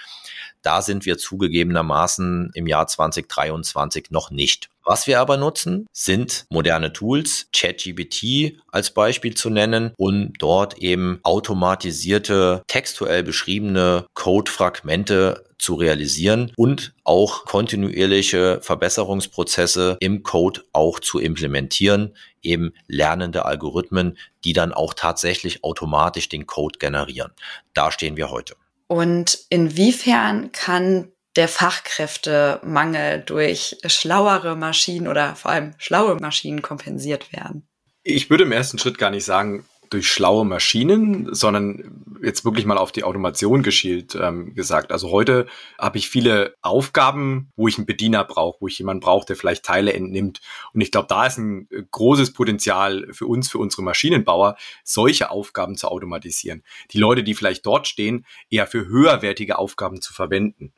Da 0.62 0.82
sind 0.82 1.06
wir 1.06 1.18
zugegebenermaßen 1.18 2.52
im 2.54 2.68
Jahr 2.68 2.88
2023 2.88 4.12
noch 4.12 4.32
nicht. 4.32 4.70
Was 4.84 5.06
wir 5.06 5.20
aber 5.20 5.38
nutzen, 5.38 5.88
sind 5.94 6.46
moderne 6.50 6.92
Tools, 6.92 7.48
ChatGPT 7.54 8.60
als 8.72 8.92
Beispiel 8.92 9.36
zu 9.36 9.50
nennen 9.50 9.94
und 9.96 10.34
dort 10.40 10.80
eben 10.80 11.20
automatisierte, 11.24 12.64
textuell 12.68 13.24
beschriebene 13.24 14.08
Codefragmente 14.16 15.46
zu 15.60 15.76
realisieren 15.76 16.52
und 16.58 16.94
auch 17.04 17.46
kontinuierliche 17.46 18.60
Verbesserungsprozesse 18.64 19.98
im 20.00 20.24
Code 20.24 20.64
auch 20.74 21.00
zu 21.00 21.20
implementieren, 21.20 22.16
eben 22.42 22.74
lernende 22.88 23.46
Algorithmen, 23.46 24.18
die 24.44 24.54
dann 24.54 24.74
auch 24.74 24.96
tatsächlich 24.96 25.64
automatisch 25.64 26.30
den 26.30 26.48
Code 26.48 26.80
generieren. 26.80 27.32
Da 27.76 27.92
stehen 27.92 28.18
wir 28.18 28.32
heute. 28.32 28.56
Und 28.92 29.46
inwiefern 29.48 30.52
kann 30.52 31.14
der 31.38 31.48
Fachkräftemangel 31.48 33.24
durch 33.26 33.78
schlauere 33.86 34.58
Maschinen 34.58 35.08
oder 35.08 35.38
vor 35.38 35.52
allem 35.52 35.74
schlaue 35.78 36.16
Maschinen 36.16 36.62
kompensiert 36.62 37.32
werden? 37.32 37.70
Ich 38.04 38.30
würde 38.30 38.44
im 38.44 38.52
ersten 38.52 38.80
Schritt 38.80 38.98
gar 38.98 39.10
nicht 39.10 39.24
sagen, 39.24 39.66
durch 39.92 40.10
schlaue 40.10 40.46
Maschinen, 40.46 41.36
sondern 41.36 42.04
jetzt 42.24 42.46
wirklich 42.46 42.66
mal 42.66 42.78
auf 42.78 42.94
die 42.94 43.04
Automation 43.04 43.62
geschielt 43.62 44.16
ähm, 44.16 44.56
gesagt. 44.56 44.92
Also 44.92 45.12
heute 45.12 45.48
habe 45.78 45.98
ich 45.98 46.10
viele 46.10 46.56
Aufgaben, 46.62 47.52
wo 47.58 47.68
ich 47.68 47.78
einen 47.78 47.86
Bediener 47.86 48.24
brauche, 48.24 48.62
wo 48.62 48.68
ich 48.68 48.80
jemanden 48.80 49.02
brauche, 49.02 49.26
der 49.26 49.36
vielleicht 49.36 49.66
Teile 49.66 49.92
entnimmt. 49.92 50.40
Und 50.74 50.80
ich 50.80 50.92
glaube, 50.92 51.08
da 51.10 51.26
ist 51.26 51.38
ein 51.38 51.68
äh, 51.72 51.84
großes 51.92 52.32
Potenzial 52.32 53.08
für 53.12 53.26
uns, 53.26 53.52
für 53.52 53.58
unsere 53.58 53.84
Maschinenbauer, 53.84 54.56
solche 54.86 55.30
Aufgaben 55.30 55.76
zu 55.76 55.90
automatisieren. 55.90 56.64
Die 56.92 56.98
Leute, 56.98 57.24
die 57.24 57.34
vielleicht 57.34 57.66
dort 57.66 57.86
stehen, 57.86 58.26
eher 58.50 58.68
für 58.68 58.88
höherwertige 58.88 59.60
Aufgaben 59.60 60.02
zu 60.02 60.14
verwenden. 60.14 60.72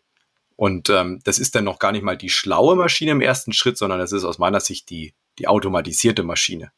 Und 0.56 0.90
ähm, 0.90 1.20
das 1.24 1.38
ist 1.38 1.54
dann 1.54 1.66
noch 1.66 1.78
gar 1.78 1.92
nicht 1.92 2.04
mal 2.04 2.18
die 2.18 2.30
schlaue 2.30 2.76
Maschine 2.76 3.12
im 3.12 3.22
ersten 3.22 3.54
Schritt, 3.54 3.78
sondern 3.78 4.00
das 4.00 4.12
ist 4.12 4.24
aus 4.24 4.40
meiner 4.40 4.60
Sicht 4.60 4.90
die, 4.90 5.14
die 5.38 5.48
automatisierte 5.48 6.24
Maschine. 6.24 6.72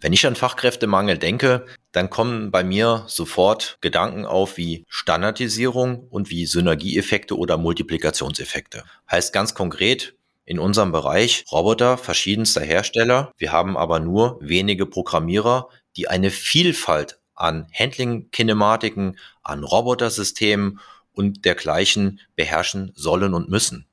Wenn 0.00 0.12
ich 0.12 0.26
an 0.26 0.36
Fachkräftemangel 0.36 1.16
denke, 1.16 1.64
dann 1.92 2.10
kommen 2.10 2.50
bei 2.50 2.62
mir 2.62 3.04
sofort 3.06 3.78
Gedanken 3.80 4.26
auf 4.26 4.58
wie 4.58 4.84
Standardisierung 4.88 6.06
und 6.10 6.28
wie 6.30 6.44
Synergieeffekte 6.44 7.36
oder 7.36 7.56
Multiplikationseffekte. 7.56 8.84
Heißt 9.10 9.32
ganz 9.32 9.54
konkret, 9.54 10.14
in 10.44 10.58
unserem 10.58 10.92
Bereich 10.92 11.44
Roboter 11.50 11.98
verschiedenster 11.98 12.60
Hersteller. 12.60 13.32
Wir 13.36 13.52
haben 13.52 13.76
aber 13.76 13.98
nur 13.98 14.38
wenige 14.40 14.86
Programmierer, 14.86 15.68
die 15.96 16.08
eine 16.08 16.30
Vielfalt 16.30 17.18
an 17.34 17.66
Handling-Kinematiken, 17.72 19.18
an 19.42 19.64
Robotersystemen 19.64 20.78
und 21.12 21.44
dergleichen 21.44 22.20
beherrschen 22.36 22.92
sollen 22.94 23.34
und 23.34 23.48
müssen. 23.48 23.86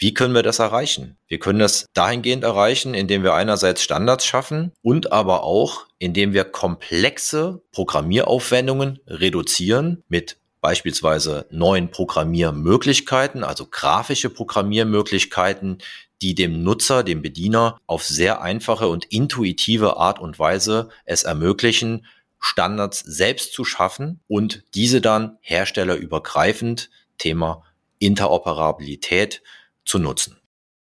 Wie 0.00 0.14
können 0.14 0.32
wir 0.32 0.44
das 0.44 0.60
erreichen? 0.60 1.16
Wir 1.26 1.40
können 1.40 1.58
das 1.58 1.86
dahingehend 1.92 2.44
erreichen, 2.44 2.94
indem 2.94 3.24
wir 3.24 3.34
einerseits 3.34 3.82
Standards 3.82 4.24
schaffen 4.24 4.70
und 4.80 5.10
aber 5.10 5.42
auch, 5.42 5.86
indem 5.98 6.32
wir 6.32 6.44
komplexe 6.44 7.62
Programmieraufwendungen 7.72 9.00
reduzieren 9.08 10.04
mit 10.08 10.36
beispielsweise 10.60 11.46
neuen 11.50 11.90
Programmiermöglichkeiten, 11.90 13.42
also 13.42 13.66
grafische 13.66 14.30
Programmiermöglichkeiten, 14.30 15.78
die 16.22 16.36
dem 16.36 16.62
Nutzer, 16.62 17.02
dem 17.02 17.20
Bediener 17.20 17.80
auf 17.88 18.04
sehr 18.04 18.40
einfache 18.40 18.86
und 18.86 19.04
intuitive 19.06 19.96
Art 19.96 20.20
und 20.20 20.38
Weise 20.38 20.90
es 21.06 21.24
ermöglichen, 21.24 22.06
Standards 22.38 23.00
selbst 23.00 23.52
zu 23.52 23.64
schaffen 23.64 24.20
und 24.28 24.62
diese 24.74 25.00
dann 25.00 25.38
herstellerübergreifend, 25.40 26.88
Thema 27.18 27.64
Interoperabilität, 27.98 29.42
zu 29.88 29.98
nutzen. 29.98 30.38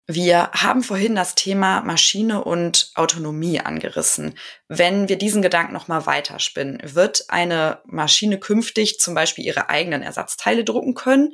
Wir 0.09 0.51
haben 0.53 0.83
vorhin 0.83 1.15
das 1.15 1.35
Thema 1.35 1.81
Maschine 1.83 2.43
und 2.43 2.91
Autonomie 2.97 3.61
angerissen. 3.61 4.35
Wenn 4.69 5.09
wir 5.09 5.17
diesen 5.17 5.43
Gedanken 5.43 5.73
nochmal 5.73 6.07
weiterspinnen, 6.07 6.81
wird 6.83 7.27
eine 7.29 7.81
Maschine 7.87 8.39
künftig 8.39 8.99
zum 8.99 9.15
Beispiel 9.15 9.45
ihre 9.45 9.69
eigenen 9.69 10.03
Ersatzteile 10.03 10.65
drucken 10.65 10.95
können? 10.95 11.33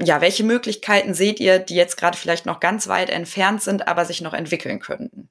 Ja, 0.00 0.20
welche 0.20 0.44
Möglichkeiten 0.44 1.14
seht 1.14 1.40
ihr, 1.40 1.58
die 1.58 1.76
jetzt 1.76 1.96
gerade 1.96 2.18
vielleicht 2.18 2.46
noch 2.46 2.60
ganz 2.60 2.88
weit 2.88 3.08
entfernt 3.08 3.62
sind, 3.62 3.88
aber 3.88 4.04
sich 4.04 4.20
noch 4.20 4.34
entwickeln 4.34 4.80
könnten? 4.80 5.30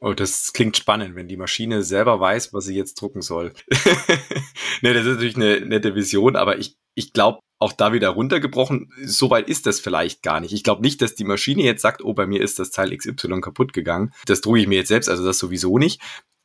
Oh, 0.00 0.14
das 0.14 0.52
klingt 0.52 0.76
spannend, 0.76 1.14
wenn 1.14 1.28
die 1.28 1.36
Maschine 1.36 1.82
selber 1.82 2.18
weiß, 2.18 2.52
was 2.52 2.64
sie 2.64 2.76
jetzt 2.76 2.94
drucken 2.94 3.22
soll. 3.22 3.52
ne, 4.82 4.94
das 4.94 5.06
ist 5.06 5.12
natürlich 5.12 5.36
eine 5.36 5.60
nette 5.60 5.94
Vision, 5.94 6.36
aber 6.36 6.58
ich, 6.58 6.76
ich 6.94 7.12
glaube, 7.12 7.40
auch 7.58 7.72
da 7.72 7.92
wieder 7.92 8.08
runtergebrochen, 8.08 8.92
so 9.04 9.30
weit 9.30 9.48
ist 9.48 9.66
das 9.66 9.78
vielleicht 9.78 10.22
gar 10.22 10.40
nicht. 10.40 10.52
Ich 10.52 10.64
glaube 10.64 10.82
nicht, 10.82 11.00
dass 11.00 11.14
die 11.14 11.24
Maschine 11.24 11.62
jetzt 11.62 11.82
sagt, 11.82 12.02
oh, 12.02 12.12
bei 12.12 12.26
mir 12.26 12.42
ist 12.42 12.58
das 12.58 12.72
Teil 12.72 12.96
XY 12.96 13.40
kaputt 13.40 13.72
gegangen. 13.72 14.12
Das 14.26 14.40
drucke 14.40 14.58
ich 14.58 14.66
mir 14.66 14.78
jetzt 14.78 14.88
selbst, 14.88 15.08
also 15.08 15.24
das 15.24 15.38
sowieso 15.38 15.78
nicht. 15.78 16.00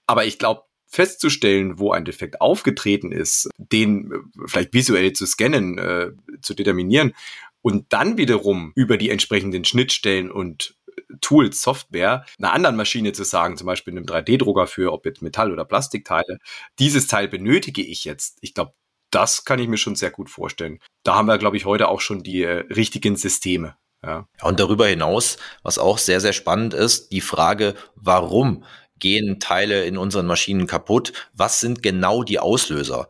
Aber 0.06 0.26
ich 0.26 0.38
glaube, 0.38 0.62
festzustellen, 0.86 1.80
wo 1.80 1.92
ein 1.92 2.06
Defekt 2.06 2.40
aufgetreten 2.40 3.12
ist, 3.12 3.50
den 3.58 4.12
äh, 4.12 4.18
vielleicht 4.46 4.74
visuell 4.74 5.14
zu 5.14 5.26
scannen, 5.26 5.78
äh, 5.78 6.12
zu 6.42 6.54
determinieren 6.54 7.14
und 7.62 7.88
dann 7.90 8.18
wiederum 8.18 8.72
über 8.76 8.98
die 8.98 9.10
entsprechenden 9.10 9.66
Schnittstellen 9.66 10.32
und 10.32 10.76
Tools, 11.22 11.62
Software, 11.62 12.26
einer 12.38 12.54
anderen 12.54 12.76
Maschine 12.76 13.12
zu 13.14 13.24
sagen, 13.24 13.58
zum 13.58 13.68
Beispiel 13.68 13.94
einem 13.94 14.06
3D-Drucker 14.06 14.68
für 14.68 14.94
ob 14.94 15.06
jetzt 15.06 15.22
Metall- 15.22 15.52
oder 15.52 15.66
Plastikteile, 15.66 16.40
dieses 16.80 17.08
Teil 17.08 17.28
benötige 17.28 17.82
ich 17.82 18.04
jetzt. 18.04 18.38
Ich 18.42 18.54
glaube, 18.54 18.74
das 19.18 19.46
kann 19.46 19.58
ich 19.58 19.68
mir 19.68 19.78
schon 19.78 19.96
sehr 19.96 20.12
gut 20.12 20.30
vorstellen. 20.30 20.78
Da 21.02 21.16
haben 21.16 21.26
wir, 21.26 21.40
glaube 21.40 21.58
ich, 21.58 21.66
heute 21.66 21.88
auch 21.88 22.02
schon 22.02 22.22
die 22.22 22.44
äh, 22.44 22.66
richtigen 22.70 23.16
Systeme. 23.16 23.76
Ja. 24.06 24.28
Und 24.44 24.60
darüber 24.60 24.86
hinaus, 24.86 25.38
was 25.64 25.80
auch 25.80 25.98
sehr, 25.98 26.22
sehr 26.22 26.34
spannend 26.34 26.76
ist, 26.76 27.12
die 27.12 27.22
Frage, 27.22 27.74
warum 27.96 28.64
gehen 29.00 29.40
Teile 29.40 29.86
in 29.86 29.98
unseren 29.98 30.28
Maschinen 30.28 30.68
kaputt? 30.68 31.14
Was 31.34 31.60
sind 31.60 31.82
genau 31.82 32.22
die 32.22 32.38
Auslöser? 32.38 33.10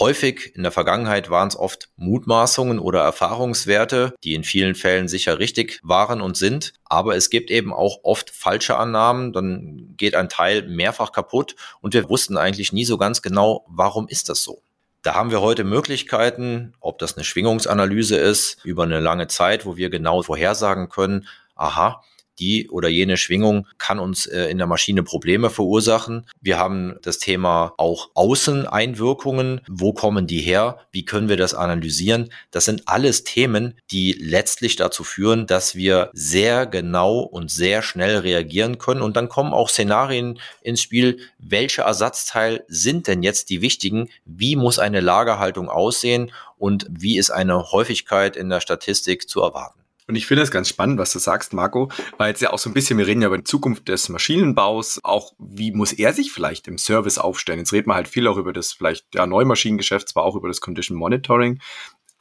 Häufig 0.00 0.56
in 0.56 0.64
der 0.64 0.72
Vergangenheit 0.72 1.30
waren 1.30 1.46
es 1.46 1.56
oft 1.56 1.88
Mutmaßungen 1.94 2.80
oder 2.80 3.02
Erfahrungswerte, 3.02 4.12
die 4.24 4.34
in 4.34 4.42
vielen 4.42 4.74
Fällen 4.74 5.06
sicher 5.06 5.38
richtig 5.38 5.78
waren 5.84 6.20
und 6.20 6.36
sind. 6.36 6.72
Aber 6.84 7.14
es 7.14 7.30
gibt 7.30 7.52
eben 7.52 7.72
auch 7.72 7.98
oft 8.02 8.30
falsche 8.30 8.76
Annahmen. 8.76 9.32
Dann 9.32 9.94
geht 9.96 10.16
ein 10.16 10.28
Teil 10.28 10.66
mehrfach 10.66 11.12
kaputt 11.12 11.54
und 11.80 11.94
wir 11.94 12.08
wussten 12.08 12.36
eigentlich 12.36 12.72
nie 12.72 12.84
so 12.84 12.98
ganz 12.98 13.22
genau, 13.22 13.64
warum 13.68 14.08
ist 14.08 14.28
das 14.28 14.42
so. 14.42 14.64
Da 15.04 15.14
haben 15.14 15.30
wir 15.30 15.42
heute 15.42 15.64
Möglichkeiten, 15.64 16.72
ob 16.80 16.98
das 16.98 17.14
eine 17.14 17.24
Schwingungsanalyse 17.24 18.16
ist 18.16 18.64
über 18.64 18.84
eine 18.84 19.00
lange 19.00 19.26
Zeit, 19.26 19.66
wo 19.66 19.76
wir 19.76 19.90
genau 19.90 20.22
vorhersagen 20.22 20.88
können, 20.88 21.28
aha, 21.54 22.02
die 22.38 22.68
oder 22.68 22.88
jene 22.88 23.16
Schwingung 23.16 23.66
kann 23.78 23.98
uns 23.98 24.26
äh, 24.26 24.44
in 24.50 24.58
der 24.58 24.66
Maschine 24.66 25.02
Probleme 25.02 25.50
verursachen. 25.50 26.26
Wir 26.40 26.58
haben 26.58 26.96
das 27.02 27.18
Thema 27.18 27.74
auch 27.76 28.10
Außeneinwirkungen. 28.14 29.60
Wo 29.68 29.92
kommen 29.92 30.26
die 30.26 30.40
her? 30.40 30.78
Wie 30.92 31.04
können 31.04 31.28
wir 31.28 31.36
das 31.36 31.54
analysieren? 31.54 32.30
Das 32.50 32.64
sind 32.64 32.82
alles 32.86 33.24
Themen, 33.24 33.74
die 33.90 34.12
letztlich 34.12 34.76
dazu 34.76 35.04
führen, 35.04 35.46
dass 35.46 35.74
wir 35.74 36.10
sehr 36.12 36.66
genau 36.66 37.20
und 37.20 37.50
sehr 37.50 37.82
schnell 37.82 38.18
reagieren 38.18 38.78
können. 38.78 39.02
Und 39.02 39.16
dann 39.16 39.28
kommen 39.28 39.52
auch 39.52 39.68
Szenarien 39.68 40.38
ins 40.62 40.82
Spiel. 40.82 41.18
Welche 41.38 41.82
Ersatzteil 41.82 42.64
sind 42.68 43.06
denn 43.06 43.22
jetzt 43.22 43.50
die 43.50 43.60
wichtigen? 43.60 44.08
Wie 44.24 44.56
muss 44.56 44.78
eine 44.78 45.00
Lagerhaltung 45.00 45.68
aussehen? 45.68 46.32
Und 46.58 46.86
wie 46.88 47.18
ist 47.18 47.30
eine 47.30 47.72
Häufigkeit 47.72 48.36
in 48.36 48.48
der 48.48 48.60
Statistik 48.60 49.28
zu 49.28 49.42
erwarten? 49.42 49.83
Und 50.06 50.16
ich 50.16 50.26
finde 50.26 50.42
es 50.42 50.50
ganz 50.50 50.68
spannend, 50.68 50.98
was 50.98 51.12
du 51.12 51.18
sagst, 51.18 51.54
Marco, 51.54 51.90
weil 52.18 52.28
jetzt 52.28 52.42
ja 52.42 52.52
auch 52.52 52.58
so 52.58 52.68
ein 52.68 52.74
bisschen, 52.74 52.98
wir 52.98 53.06
reden 53.06 53.22
ja 53.22 53.28
über 53.28 53.38
die 53.38 53.44
Zukunft 53.44 53.88
des 53.88 54.10
Maschinenbaus, 54.10 55.00
auch 55.02 55.32
wie 55.38 55.72
muss 55.72 55.92
er 55.92 56.12
sich 56.12 56.30
vielleicht 56.30 56.68
im 56.68 56.76
Service 56.76 57.16
aufstellen. 57.16 57.60
Jetzt 57.60 57.72
reden 57.72 57.88
wir 57.88 57.94
halt 57.94 58.08
viel 58.08 58.28
auch 58.28 58.36
über 58.36 58.52
das 58.52 58.72
vielleicht 58.72 59.14
ja, 59.14 59.26
Neumaschinengeschäft, 59.26 60.10
zwar 60.10 60.24
auch 60.24 60.36
über 60.36 60.48
das 60.48 60.60
Condition 60.60 60.98
Monitoring, 60.98 61.60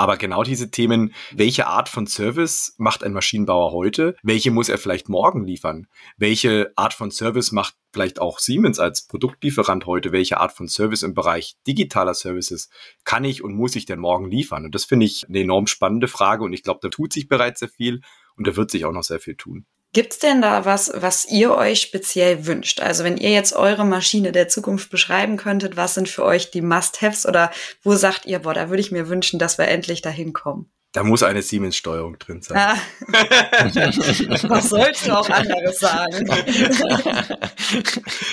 aber 0.04 0.18
genau 0.18 0.44
diese 0.44 0.70
Themen, 0.70 1.14
welche 1.32 1.66
Art 1.66 1.88
von 1.88 2.08
Service 2.08 2.76
macht 2.78 3.06
ein 3.06 3.14
Maschinenbauer 3.14 3.72
heute? 3.72 4.18
Welche 4.22 4.52
muss 4.52 4.68
er 4.68 4.78
vielleicht 4.78 5.08
morgen 5.08 5.46
liefern? 5.46 5.88
Welche 6.18 6.74
Art 6.76 6.94
von 6.94 7.10
Service 7.10 7.54
macht 7.54 7.76
vielleicht 7.94 8.20
auch 8.20 8.40
Siemens 8.40 8.80
als 8.80 9.08
Produktlieferant 9.08 9.86
heute? 9.86 10.12
Welche 10.12 10.42
Art 10.42 10.52
von 10.52 10.68
Service 10.68 11.04
im 11.04 11.14
Bereich 11.14 11.56
digitaler 11.66 12.16
Services 12.16 12.70
kann 13.06 13.24
ich 13.24 13.46
und 13.46 13.56
muss 13.56 13.78
ich 13.78 13.86
denn 13.86 14.00
morgen 14.00 14.30
liefern? 14.30 14.66
Und 14.66 14.76
das 14.76 14.84
finde 14.84 15.06
ich 15.06 15.26
eine 15.30 15.40
enorm 15.40 15.68
spannende 15.68 16.10
Frage 16.10 16.44
und 16.44 16.52
ich 16.52 16.64
glaube, 16.64 16.82
da 16.82 16.90
tut 16.90 17.14
sich 17.14 17.30
bereits 17.30 17.62
sehr 17.62 17.70
viel 17.70 18.02
und 18.36 18.46
da 18.46 18.58
wird 18.58 18.72
sich 18.72 18.84
auch 18.84 18.92
noch 18.92 19.04
sehr 19.04 19.22
viel 19.22 19.38
tun. 19.38 19.66
Gibt's 19.94 20.18
denn 20.18 20.42
da 20.42 20.66
was, 20.66 20.92
was 20.96 21.26
ihr 21.26 21.56
euch 21.56 21.82
speziell 21.82 22.48
wünscht? 22.48 22.82
Also 22.82 23.04
wenn 23.04 23.18
ihr 23.18 23.30
jetzt 23.30 23.54
eure 23.54 23.86
Maschine 23.86 24.32
der 24.32 24.48
Zukunft 24.48 24.90
beschreiben 24.90 25.38
könntet, 25.38 25.78
was 25.78 25.94
sind 25.94 26.10
für 26.10 26.26
euch 26.26 26.50
die 26.50 26.62
Must-Haves 26.62 27.28
oder 27.28 27.52
wo 27.84 27.94
sagt 27.94 28.26
ihr, 28.26 28.40
boah, 28.40 28.56
da 28.56 28.70
würde 28.70 28.82
ich 28.82 28.92
mir 28.92 29.08
wünschen, 29.08 29.38
dass 29.38 29.60
wir 29.60 29.68
endlich 29.68 30.02
dahin 30.02 30.34
kommen? 30.34 30.72
Da 30.94 31.04
muss 31.04 31.24
eine 31.24 31.42
Siemens-Steuerung 31.42 32.18
drin 32.20 32.42
sein. 32.42 32.58
Ah. 32.58 32.76
was 34.48 34.70
sollst 34.70 35.08
du 35.08 35.18
auch 35.18 35.30
anderes 35.30 35.80
sagen? 35.80 36.28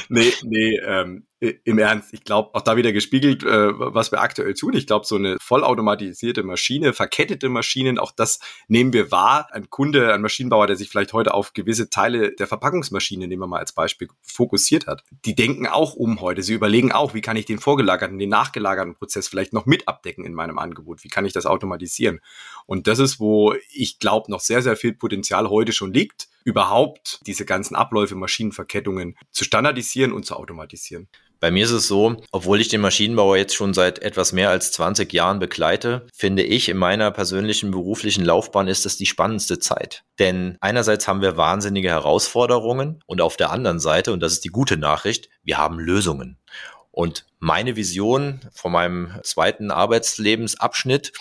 nee, 0.08 0.32
nee, 0.42 0.78
ähm, 0.86 1.26
im 1.40 1.78
Ernst, 1.78 2.12
ich 2.12 2.24
glaube, 2.24 2.54
auch 2.54 2.60
da 2.60 2.76
wieder 2.76 2.92
gespiegelt, 2.92 3.42
äh, 3.42 3.70
was 3.74 4.12
wir 4.12 4.20
aktuell 4.20 4.52
tun. 4.52 4.74
Ich 4.74 4.86
glaube, 4.86 5.06
so 5.06 5.16
eine 5.16 5.38
vollautomatisierte 5.40 6.42
Maschine, 6.42 6.92
verkettete 6.92 7.48
Maschinen, 7.48 7.98
auch 7.98 8.12
das 8.12 8.40
nehmen 8.68 8.92
wir 8.92 9.10
wahr. 9.10 9.48
Ein 9.52 9.70
Kunde, 9.70 10.12
ein 10.12 10.20
Maschinenbauer, 10.20 10.66
der 10.66 10.76
sich 10.76 10.90
vielleicht 10.90 11.14
heute 11.14 11.32
auf 11.32 11.54
gewisse 11.54 11.88
Teile 11.88 12.32
der 12.32 12.46
Verpackungsmaschine, 12.46 13.26
nehmen 13.26 13.42
wir 13.42 13.46
mal 13.46 13.58
als 13.58 13.72
Beispiel, 13.72 14.08
fokussiert 14.22 14.86
hat, 14.86 15.02
die 15.24 15.34
denken 15.34 15.66
auch 15.66 15.94
um 15.94 16.20
heute. 16.20 16.42
Sie 16.42 16.52
überlegen 16.52 16.92
auch, 16.92 17.14
wie 17.14 17.22
kann 17.22 17.36
ich 17.36 17.46
den 17.46 17.58
vorgelagerten, 17.58 18.18
den 18.18 18.28
nachgelagerten 18.28 18.94
Prozess 18.94 19.26
vielleicht 19.26 19.54
noch 19.54 19.64
mit 19.64 19.88
abdecken 19.88 20.26
in 20.26 20.34
meinem 20.34 20.58
Angebot? 20.58 21.04
Wie 21.04 21.08
kann 21.08 21.24
ich 21.24 21.32
das 21.32 21.46
automatisieren? 21.46 22.20
Und 22.66 22.86
das 22.86 22.98
ist, 22.98 23.18
wo 23.18 23.54
ich 23.72 23.98
glaube, 23.98 24.30
noch 24.30 24.40
sehr, 24.40 24.60
sehr 24.60 24.76
viel 24.76 24.92
Potenzial 24.92 25.48
heute 25.48 25.72
schon 25.72 25.92
liegt 25.92 26.28
überhaupt 26.44 27.20
diese 27.26 27.44
ganzen 27.44 27.74
Abläufe, 27.74 28.14
Maschinenverkettungen 28.14 29.16
zu 29.30 29.44
standardisieren 29.44 30.12
und 30.12 30.24
zu 30.24 30.36
automatisieren. 30.36 31.08
Bei 31.40 31.50
mir 31.50 31.64
ist 31.64 31.70
es 31.70 31.88
so, 31.88 32.16
obwohl 32.32 32.60
ich 32.60 32.68
den 32.68 32.82
Maschinenbauer 32.82 33.38
jetzt 33.38 33.54
schon 33.54 33.72
seit 33.72 34.00
etwas 34.00 34.32
mehr 34.32 34.50
als 34.50 34.72
20 34.72 35.10
Jahren 35.10 35.38
begleite, 35.38 36.06
finde 36.14 36.42
ich 36.42 36.68
in 36.68 36.76
meiner 36.76 37.10
persönlichen 37.10 37.70
beruflichen 37.70 38.26
Laufbahn 38.26 38.68
ist 38.68 38.84
es 38.84 38.98
die 38.98 39.06
spannendste 39.06 39.58
Zeit. 39.58 40.04
Denn 40.18 40.58
einerseits 40.60 41.08
haben 41.08 41.22
wir 41.22 41.38
wahnsinnige 41.38 41.88
Herausforderungen 41.88 43.02
und 43.06 43.22
auf 43.22 43.38
der 43.38 43.50
anderen 43.50 43.80
Seite, 43.80 44.12
und 44.12 44.20
das 44.20 44.32
ist 44.32 44.44
die 44.44 44.50
gute 44.50 44.76
Nachricht, 44.76 45.30
wir 45.42 45.56
haben 45.56 45.78
Lösungen. 45.78 46.36
Und 46.92 47.24
meine 47.38 47.76
Vision 47.76 48.40
von 48.52 48.72
meinem 48.72 49.14
zweiten 49.22 49.70
Arbeitslebensabschnitt 49.70 51.12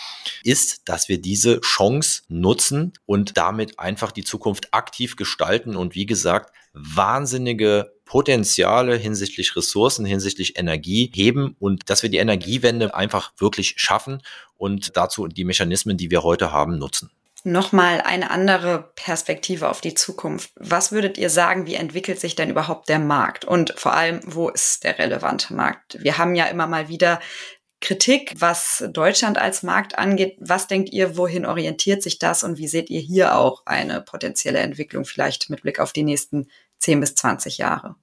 ist, 0.42 0.88
dass 0.88 1.08
wir 1.08 1.20
diese 1.20 1.60
Chance 1.60 2.22
nutzen 2.28 2.92
und 3.06 3.36
damit 3.36 3.78
einfach 3.78 4.10
die 4.10 4.24
Zukunft 4.24 4.74
aktiv 4.74 5.16
gestalten 5.16 5.76
und 5.76 5.94
wie 5.94 6.06
gesagt, 6.06 6.52
wahnsinnige 6.72 7.92
Potenziale 8.04 8.96
hinsichtlich 8.96 9.54
Ressourcen, 9.54 10.04
hinsichtlich 10.04 10.58
Energie 10.58 11.10
heben 11.14 11.54
und 11.60 11.88
dass 11.88 12.02
wir 12.02 12.10
die 12.10 12.18
Energiewende 12.18 12.94
einfach 12.94 13.32
wirklich 13.38 13.74
schaffen 13.76 14.22
und 14.56 14.96
dazu 14.96 15.28
die 15.28 15.44
Mechanismen, 15.44 15.96
die 15.96 16.10
wir 16.10 16.24
heute 16.24 16.50
haben, 16.50 16.78
nutzen. 16.78 17.10
Nochmal 17.44 18.00
eine 18.02 18.30
andere 18.30 18.92
Perspektive 18.96 19.68
auf 19.68 19.80
die 19.80 19.94
Zukunft. 19.94 20.52
Was 20.56 20.92
würdet 20.92 21.16
ihr 21.18 21.30
sagen, 21.30 21.66
wie 21.66 21.74
entwickelt 21.74 22.20
sich 22.20 22.36
denn 22.36 22.50
überhaupt 22.50 22.88
der 22.88 22.98
Markt? 22.98 23.44
Und 23.44 23.74
vor 23.76 23.94
allem, 23.94 24.20
wo 24.24 24.48
ist 24.48 24.84
der 24.84 24.98
relevante 24.98 25.54
Markt? 25.54 25.96
Wir 26.00 26.18
haben 26.18 26.34
ja 26.34 26.46
immer 26.46 26.66
mal 26.66 26.88
wieder 26.88 27.20
Kritik, 27.80 28.34
was 28.36 28.84
Deutschland 28.92 29.38
als 29.38 29.62
Markt 29.62 29.98
angeht. 29.98 30.36
Was 30.38 30.66
denkt 30.66 30.92
ihr, 30.92 31.16
wohin 31.16 31.46
orientiert 31.46 32.02
sich 32.02 32.18
das 32.18 32.44
und 32.44 32.58
wie 32.58 32.68
seht 32.68 32.90
ihr 32.90 33.00
hier 33.00 33.36
auch 33.36 33.62
eine 33.64 34.02
potenzielle 34.02 34.58
Entwicklung 34.58 35.06
vielleicht 35.06 35.48
mit 35.48 35.62
Blick 35.62 35.80
auf 35.80 35.92
die 35.92 36.02
nächsten 36.02 36.48
10 36.78 37.00
bis 37.00 37.14
20 37.14 37.56
Jahre? 37.56 37.96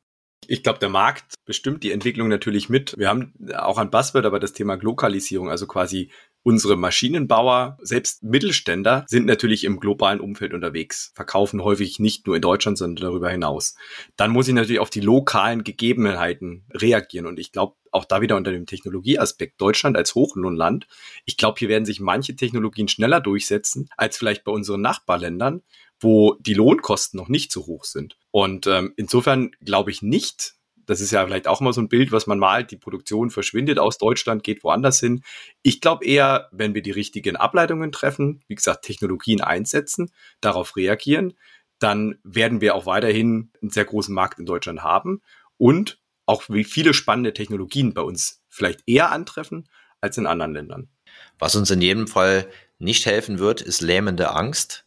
Ich 0.48 0.64
glaube, 0.64 0.80
der 0.80 0.90
Markt 0.90 1.36
bestimmt 1.46 1.84
die 1.84 1.92
Entwicklung 1.92 2.28
natürlich 2.28 2.70
mit. 2.70 2.98
Wir 2.98 3.10
haben 3.10 3.34
auch 3.56 3.78
ein 3.78 3.92
Buzzword, 3.92 4.26
aber 4.26 4.40
das 4.40 4.54
Thema 4.54 4.76
Lokalisierung, 4.76 5.50
also 5.50 5.68
quasi 5.68 6.10
Unsere 6.48 6.78
Maschinenbauer, 6.78 7.78
selbst 7.82 8.24
Mittelständler, 8.24 9.04
sind 9.10 9.26
natürlich 9.26 9.66
im 9.66 9.82
globalen 9.82 10.22
Umfeld 10.22 10.54
unterwegs, 10.54 11.12
verkaufen 11.14 11.62
häufig 11.62 12.00
nicht 12.00 12.26
nur 12.26 12.38
in 12.38 12.42
Deutschland, 12.42 12.78
sondern 12.78 13.04
darüber 13.04 13.30
hinaus. 13.30 13.76
Dann 14.16 14.32
muss 14.32 14.48
ich 14.48 14.54
natürlich 14.54 14.80
auf 14.80 14.90
die 14.90 15.02
lokalen 15.02 15.66
Gegebenheiten 15.66 16.64
reagieren. 16.72 17.26
Und 17.26 17.38
ich 17.38 17.52
glaube, 17.52 17.76
auch 17.92 18.06
da 18.06 18.22
wieder 18.22 18.38
unter 18.38 18.54
dem 18.54 18.66
Technologieaspekt 18.66 19.60
Deutschland 19.60 19.98
als 19.98 20.16
Hochlohnland. 20.16 20.88
Ich 21.26 21.36
glaube, 21.36 21.60
hier 21.60 21.68
werden 21.68 21.84
sich 21.84 22.00
manche 22.00 22.38
Technologien 22.38 22.88
schneller 22.88 23.20
durchsetzen 23.20 23.90
als 23.98 24.18
vielleicht 24.18 24.46
bei 24.46 24.54
unseren 24.54 24.80
Nachbarländern, 24.80 25.64
wo 26.00 26.36
die 26.40 26.54
Lohnkosten 26.54 27.18
noch 27.18 27.28
nicht 27.28 27.52
so 27.52 27.66
hoch 27.66 27.84
sind. 27.84 28.18
Und 28.32 28.68
ähm, 28.68 28.94
insofern 28.96 29.52
glaube 29.66 29.92
ich 29.92 30.02
nicht, 30.02 30.56
das 30.88 31.02
ist 31.02 31.12
ja 31.12 31.24
vielleicht 31.26 31.48
auch 31.48 31.60
mal 31.60 31.74
so 31.74 31.82
ein 31.82 31.90
Bild, 31.90 32.12
was 32.12 32.28
man 32.28 32.40
malt. 32.40 32.72
Die 32.72 32.78
Produktion 32.78 33.30
verschwindet 33.30 33.78
aus 33.78 33.98
Deutschland, 33.98 34.44
geht 34.44 34.64
woanders 34.64 35.00
hin. 35.00 35.22
Ich 35.62 35.82
glaube 35.82 36.06
eher, 36.06 36.50
wenn 36.52 36.74
wir 36.74 36.82
die 36.82 36.92
richtigen 36.92 37.36
Ableitungen 37.36 37.92
treffen, 37.92 38.42
wie 38.48 38.56
gesagt, 38.56 38.86
Technologien 38.86 39.42
einsetzen, 39.42 40.12
darauf 40.42 40.76
reagieren, 40.76 41.34
dann 41.78 42.18
werden 42.24 42.62
wir 42.62 42.74
auch 42.74 42.86
weiterhin 42.86 43.52
einen 43.62 43.70
sehr 43.70 43.86
großen 43.86 44.16
Markt 44.16 44.40
in 44.40 44.46
Deutschland 44.46 44.82
haben 44.82 45.22
und 45.58 46.00
auch 46.26 46.44
viele 46.44 46.94
spannende 46.94 47.34
Technologien 47.34 47.94
bei 47.94 48.02
uns 48.02 48.42
vielleicht 48.48 48.82
eher 48.88 49.12
antreffen 49.12 49.70
als 50.02 50.18
in 50.18 50.26
anderen 50.26 50.54
Ländern. 50.54 50.90
Was 51.38 51.56
uns 51.56 51.70
in 51.70 51.82
jedem 51.82 52.08
Fall 52.08 52.50
nicht 52.80 53.06
helfen 53.06 53.40
wird, 53.40 53.62
ist 53.62 53.82
lähmende 53.82 54.32
Angst. 54.32 54.86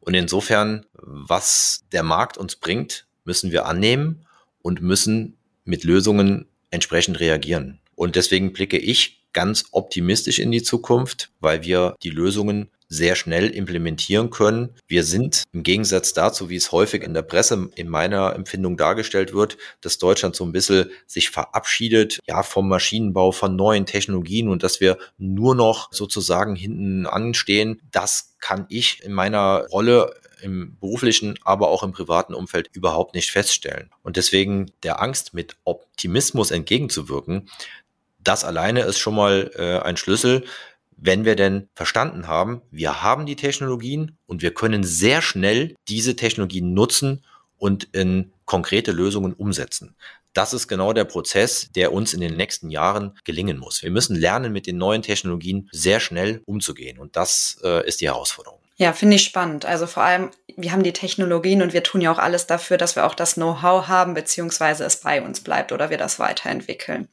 Und 0.00 0.14
insofern, 0.14 0.86
was 0.94 1.84
der 1.92 2.02
Markt 2.02 2.38
uns 2.38 2.56
bringt, 2.56 3.06
müssen 3.24 3.52
wir 3.52 3.66
annehmen 3.66 4.24
und 4.64 4.80
müssen 4.80 5.36
mit 5.64 5.84
Lösungen 5.84 6.46
entsprechend 6.70 7.20
reagieren. 7.20 7.78
Und 7.94 8.16
deswegen 8.16 8.52
blicke 8.52 8.78
ich 8.78 9.20
ganz 9.32 9.66
optimistisch 9.72 10.38
in 10.38 10.50
die 10.50 10.62
Zukunft, 10.62 11.30
weil 11.40 11.64
wir 11.64 11.96
die 12.02 12.10
Lösungen 12.10 12.70
sehr 12.88 13.16
schnell 13.16 13.48
implementieren 13.48 14.30
können. 14.30 14.70
Wir 14.86 15.04
sind 15.04 15.44
im 15.52 15.62
Gegensatz 15.64 16.12
dazu, 16.12 16.48
wie 16.48 16.56
es 16.56 16.70
häufig 16.70 17.02
in 17.02 17.12
der 17.12 17.22
Presse 17.22 17.70
in 17.74 17.88
meiner 17.88 18.34
Empfindung 18.34 18.76
dargestellt 18.76 19.34
wird, 19.34 19.56
dass 19.80 19.98
Deutschland 19.98 20.36
so 20.36 20.44
ein 20.44 20.52
bisschen 20.52 20.90
sich 21.06 21.30
verabschiedet, 21.30 22.20
ja, 22.26 22.42
vom 22.42 22.68
Maschinenbau, 22.68 23.32
von 23.32 23.56
neuen 23.56 23.86
Technologien 23.86 24.48
und 24.48 24.62
dass 24.62 24.80
wir 24.80 24.98
nur 25.18 25.54
noch 25.54 25.92
sozusagen 25.92 26.54
hinten 26.54 27.06
anstehen. 27.06 27.80
Das 27.90 28.36
kann 28.40 28.66
ich 28.68 29.02
in 29.02 29.12
meiner 29.12 29.66
Rolle 29.70 30.14
im 30.44 30.76
beruflichen, 30.78 31.38
aber 31.42 31.68
auch 31.68 31.82
im 31.82 31.92
privaten 31.92 32.34
Umfeld 32.34 32.68
überhaupt 32.72 33.14
nicht 33.14 33.30
feststellen. 33.30 33.90
Und 34.02 34.16
deswegen 34.16 34.70
der 34.82 35.00
Angst 35.00 35.34
mit 35.34 35.56
Optimismus 35.64 36.50
entgegenzuwirken, 36.50 37.48
das 38.22 38.44
alleine 38.44 38.82
ist 38.82 38.98
schon 38.98 39.14
mal 39.14 39.50
äh, 39.56 39.78
ein 39.80 39.96
Schlüssel, 39.96 40.44
wenn 40.96 41.24
wir 41.24 41.34
denn 41.34 41.68
verstanden 41.74 42.28
haben, 42.28 42.62
wir 42.70 43.02
haben 43.02 43.26
die 43.26 43.36
Technologien 43.36 44.16
und 44.26 44.42
wir 44.42 44.54
können 44.54 44.84
sehr 44.84 45.22
schnell 45.22 45.74
diese 45.88 46.14
Technologien 46.14 46.72
nutzen 46.72 47.24
und 47.58 47.88
in 47.92 48.32
konkrete 48.44 48.92
Lösungen 48.92 49.32
umsetzen. 49.32 49.96
Das 50.34 50.52
ist 50.52 50.68
genau 50.68 50.92
der 50.92 51.04
Prozess, 51.04 51.70
der 51.74 51.92
uns 51.92 52.12
in 52.12 52.20
den 52.20 52.36
nächsten 52.36 52.70
Jahren 52.70 53.16
gelingen 53.24 53.58
muss. 53.58 53.82
Wir 53.82 53.90
müssen 53.90 54.16
lernen, 54.16 54.52
mit 54.52 54.66
den 54.66 54.78
neuen 54.78 55.02
Technologien 55.02 55.68
sehr 55.72 56.00
schnell 56.00 56.42
umzugehen. 56.44 56.98
Und 56.98 57.16
das 57.16 57.58
äh, 57.62 57.86
ist 57.86 58.00
die 58.00 58.08
Herausforderung. 58.08 58.63
Ja, 58.76 58.92
finde 58.92 59.16
ich 59.16 59.22
spannend. 59.22 59.66
Also 59.66 59.86
vor 59.86 60.02
allem, 60.02 60.30
wir 60.56 60.72
haben 60.72 60.82
die 60.82 60.92
Technologien 60.92 61.62
und 61.62 61.72
wir 61.72 61.84
tun 61.84 62.00
ja 62.00 62.10
auch 62.10 62.18
alles 62.18 62.46
dafür, 62.46 62.76
dass 62.76 62.96
wir 62.96 63.06
auch 63.06 63.14
das 63.14 63.34
Know-how 63.34 63.86
haben, 63.86 64.14
beziehungsweise 64.14 64.84
es 64.84 64.96
bei 64.96 65.22
uns 65.22 65.40
bleibt 65.40 65.70
oder 65.70 65.90
wir 65.90 65.98
das 65.98 66.18
weiterentwickeln. 66.18 67.08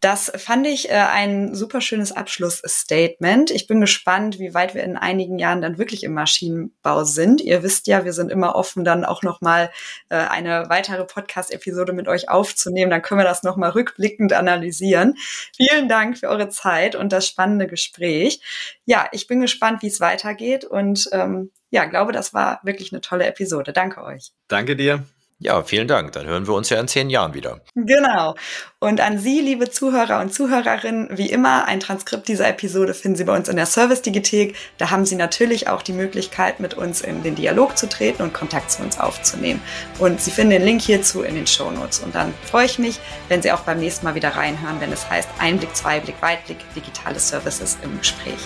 Das 0.00 0.30
fand 0.36 0.66
ich 0.66 0.90
äh, 0.90 0.94
ein 0.94 1.54
super 1.54 1.80
schönes 1.80 2.12
Abschlussstatement. 2.12 3.50
Ich 3.50 3.66
bin 3.66 3.80
gespannt, 3.80 4.38
wie 4.38 4.54
weit 4.54 4.74
wir 4.74 4.84
in 4.84 4.96
einigen 4.96 5.38
Jahren 5.38 5.60
dann 5.60 5.78
wirklich 5.78 6.04
im 6.04 6.14
Maschinenbau 6.14 7.02
sind. 7.02 7.40
Ihr 7.40 7.62
wisst 7.64 7.88
ja, 7.88 8.04
wir 8.04 8.12
sind 8.12 8.30
immer 8.30 8.54
offen, 8.54 8.84
dann 8.84 9.04
auch 9.04 9.22
noch 9.22 9.40
mal 9.40 9.70
äh, 10.08 10.16
eine 10.16 10.66
weitere 10.68 11.04
Podcast-Episode 11.04 11.92
mit 11.92 12.06
euch 12.06 12.28
aufzunehmen. 12.28 12.90
Dann 12.90 13.02
können 13.02 13.20
wir 13.20 13.24
das 13.24 13.42
noch 13.42 13.56
mal 13.56 13.70
rückblickend 13.70 14.32
analysieren. 14.32 15.14
Vielen 15.56 15.88
Dank 15.88 16.18
für 16.18 16.28
eure 16.28 16.48
Zeit 16.48 16.94
und 16.94 17.12
das 17.12 17.26
spannende 17.26 17.66
Gespräch. 17.66 18.40
Ja, 18.84 19.08
ich 19.10 19.26
bin 19.26 19.40
gespannt, 19.40 19.82
wie 19.82 19.88
es 19.88 20.00
weitergeht 20.00 20.64
und 20.64 21.08
ähm, 21.12 21.50
ja, 21.70 21.84
glaube, 21.84 22.12
das 22.12 22.32
war 22.32 22.60
wirklich 22.62 22.92
eine 22.92 23.00
tolle 23.00 23.26
Episode. 23.26 23.72
Danke 23.72 24.02
euch. 24.02 24.32
Danke 24.46 24.76
dir. 24.76 25.04
Ja, 25.40 25.62
vielen 25.62 25.86
Dank. 25.86 26.12
Dann 26.12 26.26
hören 26.26 26.48
wir 26.48 26.54
uns 26.54 26.68
ja 26.68 26.80
in 26.80 26.88
zehn 26.88 27.10
Jahren 27.10 27.32
wieder. 27.32 27.60
Genau. 27.76 28.34
Und 28.80 29.00
an 29.00 29.18
Sie, 29.18 29.40
liebe 29.40 29.70
Zuhörer 29.70 30.20
und 30.20 30.34
Zuhörerinnen, 30.34 31.16
wie 31.16 31.30
immer, 31.30 31.66
ein 31.66 31.78
Transkript 31.78 32.26
dieser 32.26 32.48
Episode 32.48 32.92
finden 32.92 33.16
Sie 33.16 33.24
bei 33.24 33.36
uns 33.36 33.48
in 33.48 33.54
der 33.54 33.66
Service-Digithek. 33.66 34.56
Da 34.78 34.90
haben 34.90 35.06
Sie 35.06 35.14
natürlich 35.14 35.68
auch 35.68 35.82
die 35.82 35.92
Möglichkeit, 35.92 36.58
mit 36.58 36.74
uns 36.74 37.02
in 37.02 37.22
den 37.22 37.36
Dialog 37.36 37.78
zu 37.78 37.88
treten 37.88 38.22
und 38.22 38.34
Kontakt 38.34 38.72
zu 38.72 38.82
uns 38.82 38.98
aufzunehmen. 38.98 39.62
Und 40.00 40.20
Sie 40.20 40.32
finden 40.32 40.50
den 40.50 40.64
Link 40.64 40.82
hierzu 40.82 41.22
in 41.22 41.36
den 41.36 41.46
Show 41.46 41.70
Notes. 41.70 42.00
Und 42.00 42.16
dann 42.16 42.34
freue 42.44 42.66
ich 42.66 42.80
mich, 42.80 42.98
wenn 43.28 43.40
Sie 43.40 43.52
auch 43.52 43.60
beim 43.60 43.78
nächsten 43.78 44.06
Mal 44.06 44.16
wieder 44.16 44.30
reinhören, 44.30 44.80
wenn 44.80 44.92
es 44.92 45.08
heißt 45.08 45.28
Einblick, 45.38 45.76
Zweiblick, 45.76 46.20
Weitblick, 46.20 46.58
digitale 46.74 47.20
Services 47.20 47.78
im 47.82 47.96
Gespräch. 47.98 48.40